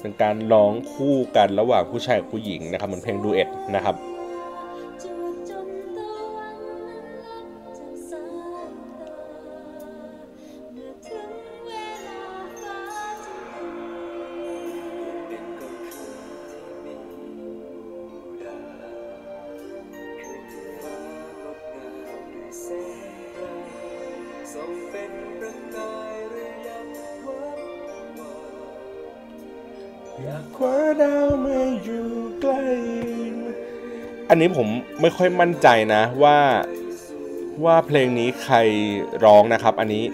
[0.00, 3.96] เป็นการร้องคู่กันระหว่างผู้ชายกับผู้หญิงนะครับเหมือนเพลงดูเอทนะครับ
[34.44, 34.68] นนี้ผม
[35.00, 36.38] ไม่ค่อยมั่นใจนะว่า
[37.64, 38.56] ว่าเพลงนี้ใคร
[39.24, 40.04] ร้องนะครับ อันนี้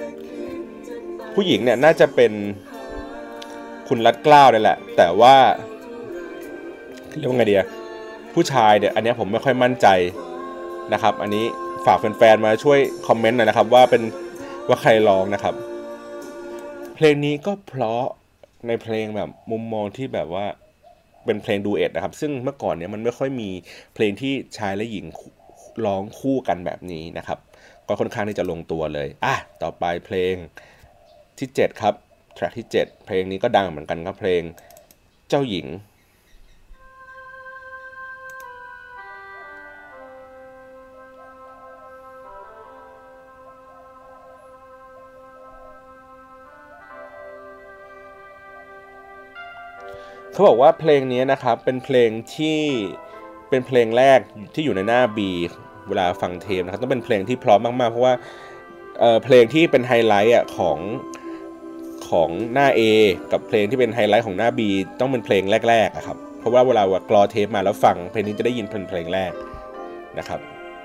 [1.34, 2.32] ผู้หญิงเนี่ยน่าจะเป็น
[3.88, 5.36] คุณรัดกล้าวนี่แหละ แต่ว่า
[7.16, 7.64] เรียกว่าไงเดีย
[8.34, 9.86] ผู้ชายเนี่ยอันนี้ผมไม่ค่อยมั่นใจ
[10.92, 11.44] นะครับ อันนี้
[11.86, 14.02] ฝากแฟนๆมาช่วยคอมเมนต์หน่อยนะครับ ว่าเป็น
[14.68, 15.54] ว่าใครร้องนะครับ
[16.94, 18.02] เพลงนี้ก็เพราะ
[18.66, 20.46] ในเพลงแบบมุมมองที่แบบว่า
[21.24, 23.50] เป็นเพลงดูเอทนะครับ ซึ่งเมื่อก่อนเนี่ยมันไม่ค่อยมี
[23.94, 25.06] เพลงที่ชายและหญิง
[25.86, 27.38] ร้องคู่กันแบบนี้นะครับ
[27.88, 30.34] ก็ค่อนข้างที่จะลงตัวเลย อะ ต่อไปเพลง
[31.38, 31.94] ที่ 7 ครับ
[32.34, 34.42] แทร็กที่ 7 เพลงนี้ก็ดังเหมือนกันครับเพลง
[35.28, 35.66] เจ้าหญิง
[50.32, 52.60] เขาบอกว่าเพลงนี้นะครับเป็นเพลงที่
[53.48, 54.20] เป็นเพลงแรก
[54.54, 55.18] ที่อยู่ในหน้า B
[55.88, 58.14] เวลาฟังเทปนะครับต้องเป็นเพลงที่พร้อมมากๆ เพราะว่า
[58.98, 60.78] เเพลงที่เป็นไฮไลท์อะของ
[62.08, 62.80] ของหน้า A
[63.32, 64.60] กับเพลงที่เป็นไฮไลท์ของหน้า B
[65.00, 69.32] ต้องเป็นเพลงแรกๆอะครับเพราะว่าเวลากรอเทปมาแล้วฟังเพลงนี้จะได้ยินเป็นเพลงแรก
[70.18, 70.40] นะครับ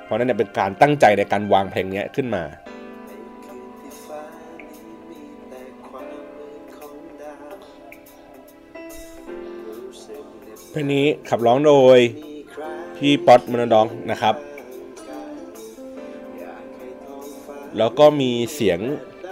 [0.06, 2.44] เพราะนั้นเนี่ยเป็นการตั้งใจในการวางเพลงนี้ขึ้นมา
[10.76, 12.00] เพลงนี้ขับร้องโดย
[12.98, 14.36] พี่ป๊อตมอนดองนะครับ
[17.78, 18.80] แล้วก็มีเสียง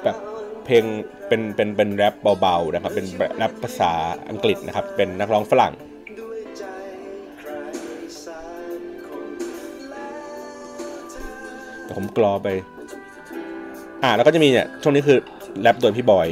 [0.04, 0.18] แบบ
[0.66, 0.84] เพลง
[1.28, 3.92] เป็นเป็นเป็นแรปเบาๆนะครับ เป็นแรปภาษา
[4.30, 5.74] อังกฤษนะครับ เป็นนักร้องฝรั่ง
[11.84, 12.48] แต่ผมกรอไป
[14.04, 15.20] อ่าแล้วก็จะมีเนี่ยช่วงนี้คือ
[15.62, 16.28] แรปโดยพี่บอย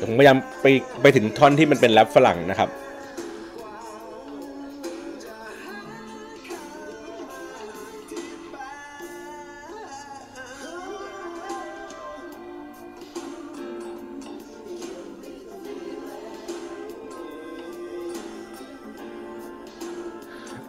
[0.00, 0.66] ผมพยายามไป
[1.02, 2.70] ไปถึงท่อนที่มันเป็นแรปฝรั่งนะครับ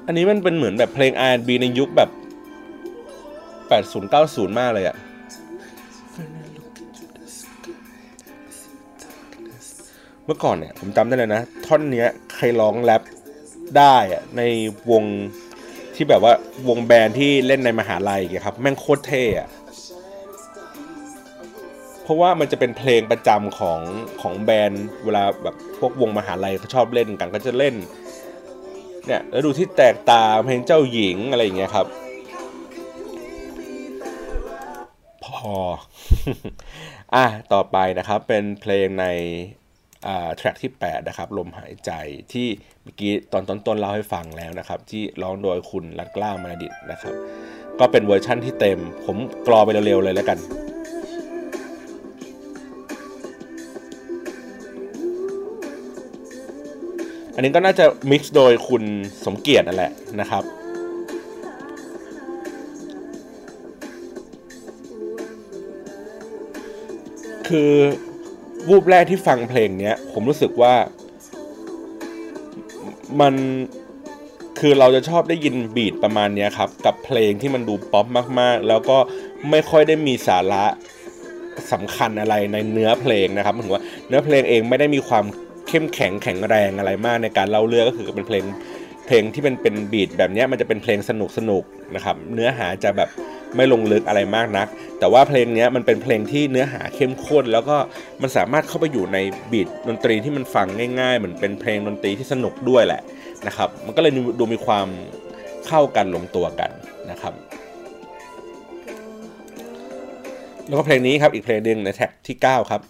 [0.10, 2.10] อันนี้มันเป็นเหมือนแบบเพลง R&B ในยุคแบบ
[3.70, 4.96] 80 90 มากเลยอะ
[10.30, 13.02] มื่อก่อนเนี่ยผมจำได้เลยนะ ท่อนเนี้ยใครร้องแรป
[13.78, 14.42] ได้อะใน
[14.92, 15.04] วง
[15.96, 16.34] ที่แบบว่า
[16.70, 19.50] วงแบนด์ที่เล่นในมหาลัยอย่างเงี้ยครับ แม่งโคตรเท่อะ
[22.04, 23.80] เพราะว่ามันจะเป็นเพลงประจำของ
[24.22, 27.76] ของแบรนด์เวลาแบบพวกวงมหาลัยเขาชอบเล่นกันก็จะเล่น
[29.06, 31.88] เนี่ยแล้วดูที่แตกตาเพลงเจ้าหญิงอะไรอย่างเงี้ยครับ
[35.26, 35.54] พอ
[37.16, 39.06] อะต่อไปนะครับเป็นเพลงใน
[40.38, 41.92] แทร็กที่ 8 นะครับ ลมหายใจ
[42.34, 42.48] ที่
[42.84, 47.14] เมื่อกี้ตอนต้นๆเล่าให้ฟังแล้วนะครับ ที่ร้องโดยคุณรัตกล้ามาดิตนะครับ
[47.80, 50.40] ก็เป็นเวอร์ชั่นที่เต็ม ผมกรอไปเร็วๆเลยแล้วกัน
[57.36, 58.84] อันนี้ก็น่าจะมิกซ์โดยคุณ
[59.26, 60.44] สมเกียรตินั่นแหละนะครับ
[67.48, 67.74] คือ
[68.70, 70.74] วูบแรกที่ฟังเพลงเนี้ย ผมรู้สึกว่า
[73.22, 73.34] มัน
[74.60, 78.06] คือเราจะชอบได้ยินบีทประมาณเนี้ยครับ กับเพลงที่มันดูป๊อป
[78.40, 78.98] มากๆ แล้วก็
[79.50, 80.66] ไม่ค่อยได้มีสาระ
[81.72, 85.26] สำคัญอะไรในเนื้อเพลงนะครับถึงว่าเนื้อเพลงเองไม่ได้มีความ
[85.68, 88.44] เข้มแข็งแข็งแรงอะไรมากในการเล่าเรื่องก็คือเป็นเพลง
[89.06, 91.64] เพลงที่เป็นเป็นบีทแบบนี้มันจะเป็นเพลงสนุกสนุก
[91.96, 93.10] นะครับ เนื้อหาจะแบบ
[93.56, 94.68] ไม่ลงลึกอะไรมากนัก
[95.00, 97.78] แต่ว่าเพลงเนี้ยมันเป็นเพลงที่เนื้อหาเข้มข้น แล้วก็
[98.22, 99.18] มันสามารถเข้าไปอยู่ใน
[99.52, 100.68] บีทดนตรีที่มันฟัง
[101.00, 103.02] ง่ายๆ เหมือนเป็นเพลงดนตรีที่สนุกด้วยแหละ
[103.48, 104.88] นะครับ มันก็เลยดูมีความ
[105.68, 106.72] เข้ากันลงตัวกัน
[107.12, 107.34] นะครับ
[110.68, 112.82] แล้วก็เพลงนี้ครับอีกเพลงหนึ่งในแท็กที่ 9 ครับ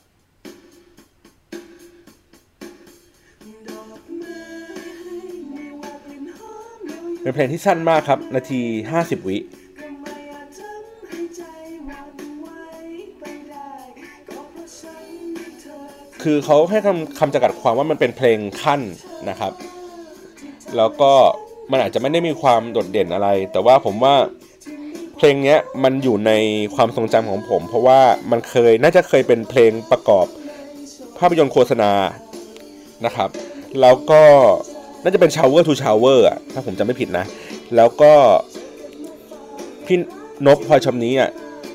[7.22, 8.60] เป็นเพลงที่สั้นมากครับ นาที
[8.93, 9.38] 50 วิ
[16.23, 18.82] คือเขาให้คำคำจำกัดความว่ามันเป็นเพลงขั้น
[19.29, 19.53] นะครับ
[20.77, 21.12] แล้วก็
[21.71, 24.15] มันอาจจะไม่ได้มีความโดดเด่นอะไร แต่ว่าผมว่า
[25.17, 26.32] เพลงนี้มันอยู่ใน
[26.75, 27.99] ความทรงจำของผม เพราะว่า
[28.32, 30.25] มันเคยน่าจะเคยเป็นเพลงประกอบ
[31.17, 31.91] ภาพยนตร์โฆษณา
[33.05, 33.29] นะครับ
[33.82, 34.23] แล้วก็
[35.03, 37.25] น่าจะเป็น shower to shower อะถ้าผมจำไม่ผิดนะ
[37.75, 38.13] แล้วก็
[39.86, 39.97] พี่
[40.45, 41.29] นบพลอยชมนี้อะ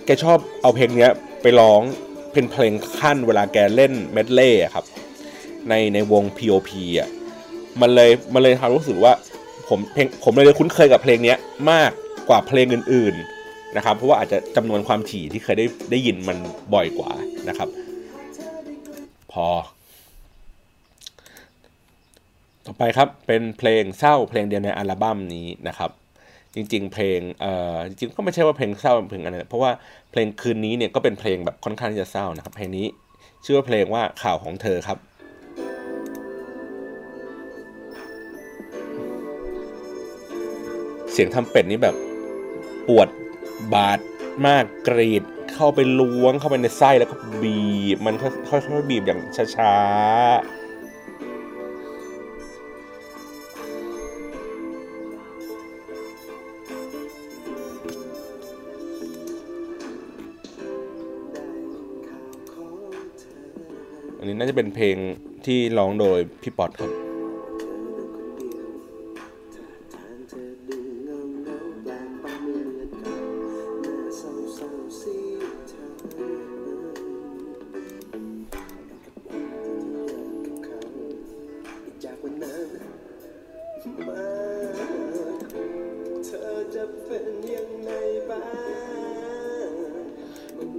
[0.07, 1.09] แกชอบเอาเพลงนี้
[1.43, 1.81] ไปร้อง
[2.35, 4.85] เป็นเพลงขั้นเวลาแกเล่นเมดเล่ครับ
[5.69, 7.09] ในในวง POP อะ
[7.81, 9.13] มันเลยมันเลยทำรู้สึกว่า
[9.69, 11.35] ผมเพลงผมเลยคุ้นเคยกับเพลงนี้
[11.71, 11.91] มาก
[12.29, 16.39] กว่าเพลงอื่นๆนะครับ เพราะว่าอาจจะจำนวนความถี่ที่เคยได้ได้ยินมัน
[16.75, 17.11] บ่อยกว่า
[17.49, 17.69] นะครับ
[19.33, 19.47] พอ
[22.67, 25.91] ต่อไปครับเป็นเพลงเศร้าเพลงเดียวในอัลบั้มนี้นะครับ
[26.55, 29.71] จริง ๆ เพลงเอ่อจริงๆก็ไม่ใช่ว่าเพลงเศร้าเพลงอะไรเพราะว่า
[30.11, 32.87] เพลงคืนนี้เนี่ยก็เป็นเพลงแบบค่อนข้างที่จะเศร้านะครับเพลงนี้
[33.45, 34.99] ชื่อว่าเพลงว่าข่าวของเธอครับ
[41.13, 41.97] เสียงทำเป็ดนี่แบบ
[42.89, 43.09] ปวด
[43.75, 43.99] บาด
[44.47, 47.61] มากกรีด เข้าไปล้วงเข้าไปในไส้แล้วก็บี
[47.97, 49.21] บ มันค่อยๆบีบอย่าง
[49.57, 50.64] ช้าๆ
[64.25, 64.97] อันนี้น่าจะเป็นเพลง
[65.47, 66.93] ที่ร้องโดยพี่ป๊อตครับ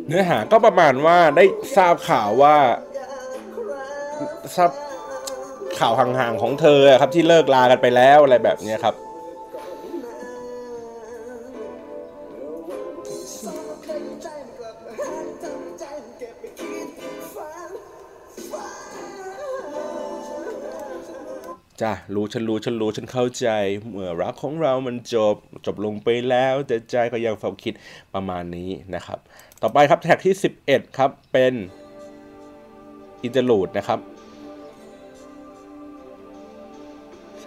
[0.08, 2.58] เนื้อหาก็ประมาณว่าได้ทราบข่าวว่า
[4.56, 4.72] ทราบ
[5.80, 8.96] ข่าวห่างๆของเธอครับ ที่เลิกลากันไปแล้วอะไรแบบนี้ครับ
[21.82, 23.48] จ้ะรู้ฉันรู้ฉันรู้ฉันเข้าใจ
[23.92, 27.74] เมื่อรักของเรามันจบจบลงไปแล้ว แต่ใจก็ยังเฝ้าคิด
[28.14, 29.20] ประมาณนี้นะครับ
[29.62, 31.54] ต่อไปครับ track ที่ 11 ครับเป็น
[33.24, 34.00] interlude นะครับ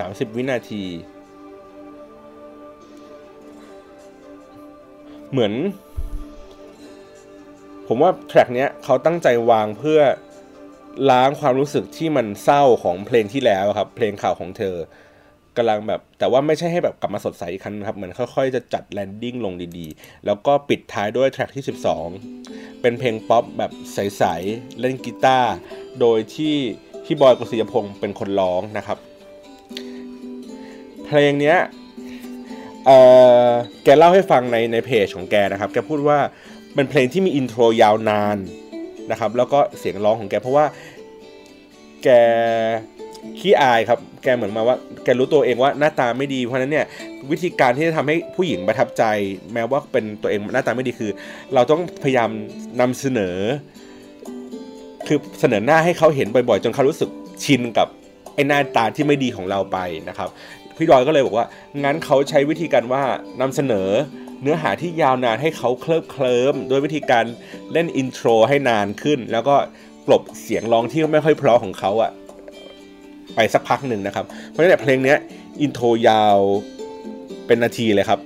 [0.06, 0.84] 30 วินาที
[5.30, 5.52] เหมือน
[7.86, 10.00] ผมว่า track เนี้ยเขาตั้งใจวางเพื่อ
[11.10, 14.76] ล้างความรู้สึกที่มันเศร้าของเพลงที่แล้วครับ เพลงข่าวของเธอ
[15.56, 21.64] กำลังแบบ แต่ว่าไม่ใช่ให้แบบกลับมาสดใสอีกครั้งครับ เหมือนค่อยๆ จะจัด landing ลงดีๆ แล้วก็ปิดท้ายด้วย track ที่
[22.22, 25.52] 12 เป็นเพลงป๊อปแบบใส ๆ เล่นกีตาร์
[26.00, 26.54] โดยที่
[27.04, 28.98] พี่บอย โกสิยพงษ์เป็นคนร้องนะครับ
[31.08, 31.58] เพลงเนี้ย
[33.84, 36.18] แกเล่าให้ฟังในในเพจของแกนะครับแกพูดว่า
[36.74, 38.38] เป็นเพลงที่มี intro ยาวนาน
[39.10, 40.64] นะครับแล้วก็เสียงร้องของแกเพราะว่า
[42.04, 42.08] แก
[43.38, 46.86] ขี้อายครับแกเหมือนมาว่าแกรู้ตัวเองว่าหน้าตาไม่ดีเพราะฉะนั้นเนี่ย
[47.30, 49.04] วิธีการที่จะทำให้ผู้หญิงประทับใจ
[49.54, 51.10] แม้ว่าเป็นตัวเองหน้าตาไม่ดีคือ
[51.54, 52.30] เราต้องพยายาม
[52.80, 53.36] นำเสนอ
[55.06, 57.10] คือเสนอหน้าให้เขาเห็นบ่อยๆ จนเขารู้สึก
[57.44, 57.88] ชินกับ
[58.34, 59.78] ไอ้หน้าตาที่ไม่ดีของเราไป
[60.08, 60.28] นะครับ
[60.78, 61.46] พี่ดอยก็เลยบอกว่า
[61.84, 63.02] งั้นเขาใช้วิธีการว่า
[63.40, 63.88] นำเสนอ
[64.42, 67.24] เนื้อหาที่ยาวนานให้เขาเคลิบเคลิ้มด้วยวิธีการ
[67.72, 69.56] เล่น intro ให้นานขึ้น แล้วก็
[70.06, 72.10] กลบเสียงร้องที่ไม่ค่อยเพราะของเขาอะ
[73.34, 75.14] ไปสักพักหนึ่งนะครับ เพราะฉะนั้นเพลงนี้
[75.60, 76.38] intro ยาว
[77.46, 78.20] เป็นนาทีเลยครับ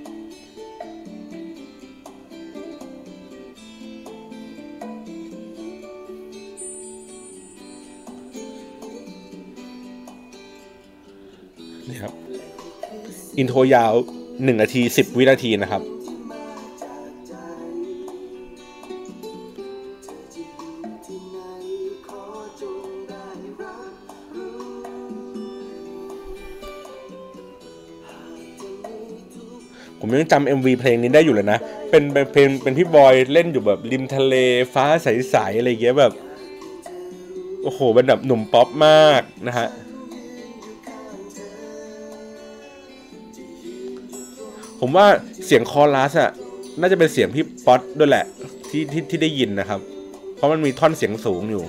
[13.37, 13.93] intro ยาว
[14.43, 15.83] หนึ่งนาทีสิบวินาทีนะครับ
[30.05, 31.59] ผมยังจำ MV เพลงนี้ได้อยู่เลยนะ
[31.89, 34.33] เป็นเป็นเพลงเป็นพี่บอยเล่นอยู่แบบริมทะเล
[34.73, 36.13] ฟ้าใส ๆ อะไรเงี้ยแบบ
[37.63, 39.67] โอ้โหเป็นแบบหนุ่มป๊อปมากนะฮะ
[44.85, 45.07] ผมว่า
[45.45, 46.31] เสียงคอรัสอะ
[46.79, 48.25] น่าจะเป็นเสียงพี่ป๊อตด้วยแหละ
[48.69, 49.79] ที่ที่ที่ได้ยินนะครับ
[50.35, 51.63] เพราะมันมีท่อนเสียงสูงอยู่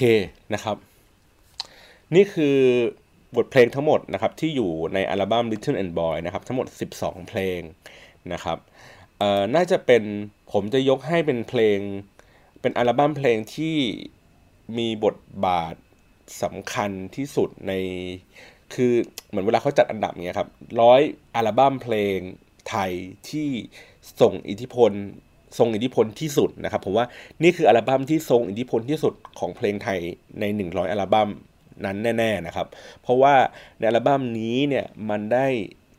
[0.00, 0.04] เค
[0.54, 0.76] นะครับ
[2.14, 2.56] นี่คือ
[3.36, 7.60] บทเพลงทั้งหมดนะครับที่อยู่ในอัลบั้ม Little and Boy นะครับทั้งหมด 12 เพลง
[8.32, 8.58] นะครับ
[9.18, 10.02] เอ่อน่าจะเป็น
[10.52, 11.78] ผมจะยกให้เป็นเพลง
[12.60, 13.76] เป็นอัลบั้มเพลงที่
[14.78, 15.74] มีบทบาท
[16.42, 17.72] สำคัญที่สุดใน
[18.74, 18.92] คือ
[19.28, 20.48] เหมือนเวลาเขาจัดอันดับเงี้ยครับ
[20.80, 21.00] ร้อย
[21.34, 22.18] อัลบั้มเพลง
[22.68, 22.92] ไทย
[23.30, 23.48] ที่
[24.20, 24.92] ส่งอิทธิพล
[25.58, 27.06] ทรงอิทธิพลที่สุดนะครับผมว่า
[27.42, 29.98] นี่คืออัลบั้มที่ทรงอิทธิพลที่สุดของเพลงไทย
[30.40, 31.28] ใน 100 อัลบั้ม
[31.84, 32.66] นั้นแน่ๆนะครับ
[33.02, 33.34] เพราะว่า
[33.78, 35.46] ในอัลบั้มนี้เนี่ยมันได้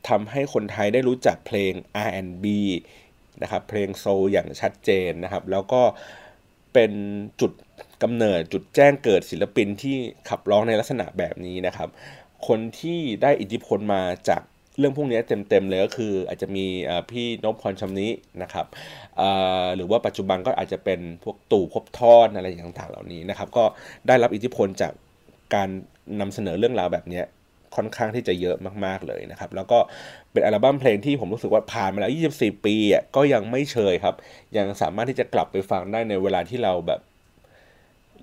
[0.09, 1.73] ทำให้คนไทยได้รู้จักเพลง
[2.07, 2.45] R&B
[3.41, 5.81] นะครับเพลงโซลอย่างชัดเจนนะครับ แล้วก็
[6.73, 6.91] เป็น
[7.41, 7.51] จุด
[8.03, 9.95] กำเนิดจุดแจ้งเกิดศิลปินที่
[10.29, 11.89] ขับร้องในลักษณะแบบนี้นะครับ
[12.47, 14.41] คนที่ได้อิทธิพลมาจาก
[14.77, 15.19] เรื่องพวกนี้
[15.49, 16.65] เต็มๆเลยก็คืออาจจะมี
[17.11, 18.09] พี่นพพรชำนิ
[18.41, 18.65] นะครับ
[19.75, 23.63] หรือว่าปัจจุบันก็อาจจะเป็นพวกตู่พบทอดอะไรอย่างต่างๆเหล่านี้นะครับ ก็
[24.07, 24.93] ได้รับอิทธิพลจาก
[25.55, 25.69] การ
[26.19, 27.21] นำเสนอเรื่องราวแบบนี้
[27.75, 29.79] ค่อนข้างที่จะเยอะมากๆเลยนะครับ แล้วก็
[30.31, 34.15] เป็นอัลบั้มเพลงที่ผมรู้สึกว่าผ่านมาแล้ว 24 ปีอะก็ยังไม่เชยครับ
[34.57, 37.01] ยังสามารถที่จะกลับไปฟังได้ในเวลาที่เราแบบ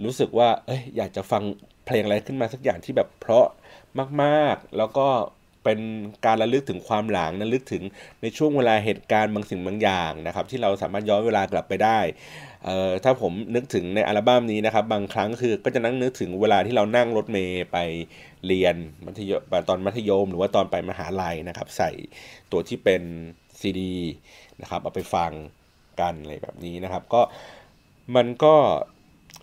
[0.05, 1.42] รู้สึกว่าเอ้ยอยากจะฟัง
[1.86, 3.46] เพลงอะไรขึ้นมาสักอย่างที่แบบเพราะ
[4.22, 5.09] มากๆ แล้วก็
[5.69, 5.81] เป็น
[6.27, 7.83] การระลึกถึงความหลังระลึกถึง
[8.23, 11.99] ในช่วงเวลาเหตุการณ์บางสิ่งบางอย่างนะครับ ที่เราสามารถย้อนเวลากลับไปได้
[12.64, 17.79] เอ่อถ้าผมนึกถึงในอัลบั้มนี้นะครับ บางครั้งคือก็จะนั่งนึกถึงเวลาที่เรานั่งรถเมย์ไป
[18.47, 21.91] เรียนมัธยมตอนมัธยม หรือว่าตอนไปมหาลัยนะครับ ใส่
[22.53, 23.03] ตัวที่เป็น
[23.61, 23.97] ซีดี
[24.61, 25.33] นะครับเอาไปฟัง
[26.01, 27.21] กันอะไรแบบนี้นะครับ ก็
[28.16, 28.55] มันก็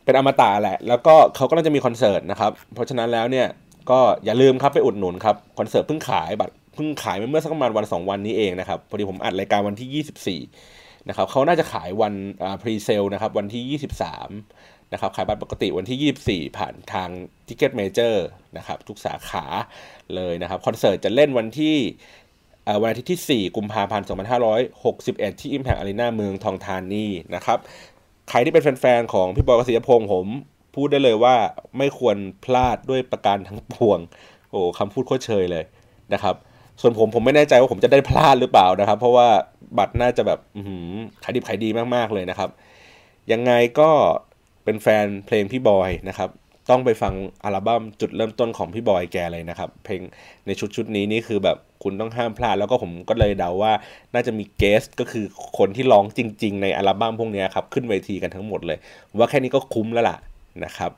[0.03, 3.47] เป็นอมตะแหละ แล้วก็เขาก็น่าจะมีคอนเสิร์ตนะครับ เพราะฉะนั้นแล้วเนี่ย
[3.89, 12.13] ก็อย่าลืมครับไปอุดหนุนครับคอนเสิร์ตเพิ่งขายบัตรเพิ่งขายเมื่อสักประมาณวัน2วันนี้เองนะครับพอดีผมอัดรายการวันที่ 24นะครับเขาน่าจะขายวัน
[12.43, 13.79] อ่า presale นะครับวันที่
[14.37, 17.09] 23นะครับขายบัตรปกติวันที่ 24 ผ่านทาง
[17.47, 18.15] Ticket Major
[18.57, 19.45] นะครับทุกสาขา
[20.15, 21.75] เลยนะครับคอนเสิร์ตจะเล่นวันที่
[22.65, 24.07] เอ่อวันอาทิตย์ที่ 4 กุมภาพันธ์
[24.73, 27.05] 2561 ที่ Impact Arena เมืองทองธานี
[27.35, 27.59] นะครับ
[28.29, 30.27] ใครที่เป็นแฟนๆของพี่บอยกสิยพงศ์ผม
[30.75, 31.35] พูดได้เลยว่า
[31.77, 33.99] ไม่ควรพลาดด้วยประการทั้งปวง
[34.51, 35.63] โอ้คำพูดโคตรเชยเลย
[36.13, 36.35] นะครับ
[36.81, 39.27] ส่วนผมผมไม่แน่ใจว่าผมจะได้พลาดหรือเปล่านะครับ เพราะว่า
[39.77, 40.89] บัตรน่าจะแบบอื้อหือ
[41.23, 42.49] ขายดิบขายดีมากๆเลยนะครับ
[43.31, 43.89] ยังไงก็
[44.63, 46.29] เป็นแฟนเพลงพี่บอยนะครับ
[46.69, 47.13] ต้องไปฟัง
[47.43, 50.01] อัลบั้มจุดเริ่มต้นของพี่บอยแกเลยนะครับ เพลง
[50.45, 53.73] ในชุดชุดนี้นี่คือแบบคุณต้องห้ามพลาดแล้วก็ผมก็เลยเดาว่า
[54.13, 55.25] น่าจะมีเกสก็คือ
[55.57, 58.77] คนที่ร้องจริง ๆ ในอัลบั้มพวกนี้ครับขึ้นเวทีกันทั้งหมดเลย
[59.17, 60.17] ว่าแค่นี้ก็คุ้มแล้วล่ะ
[60.63, 60.91] นะครับ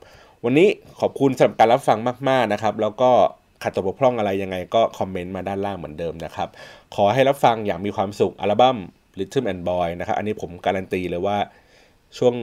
[0.43, 0.67] วันนี้
[0.99, 1.97] ขอบคุณสำหรับการรับฟัง
[2.29, 3.11] มาก ๆนะครับ แล้วก็
[3.63, 6.49] ขัดตกบกพร่องอะไรยังไงก็คอมเมนต์มาด้านล่างเหมือนเดิมนะครับ
[6.95, 8.77] ขอให้รับฟังอย่างมีความสุขอัลบั้ม
[9.19, 11.37] Little and Boy นะครับ อันนี้ผมการันตีเลยว่า
[12.17, 12.33] ช่วง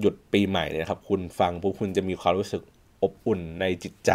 [0.00, 2.62] หยุดปีใหม่นะครับ คุณฟังปุ๊บคุณจะมีความรู้สึก
[3.02, 4.10] อบอุ่นในจิตใจ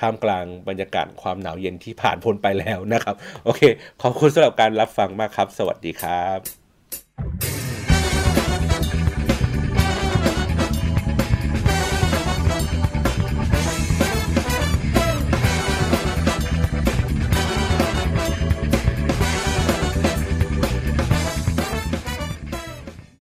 [0.00, 3.14] ท่ามกลางบรรยากาศความหนาวเย็นที่ผ่านพ้นไปแล้วนะครับ
[3.44, 3.62] โอเค
[4.02, 7.61] ขอบคุณสำหรับการรับฟังมากครับ สวัสดีครับ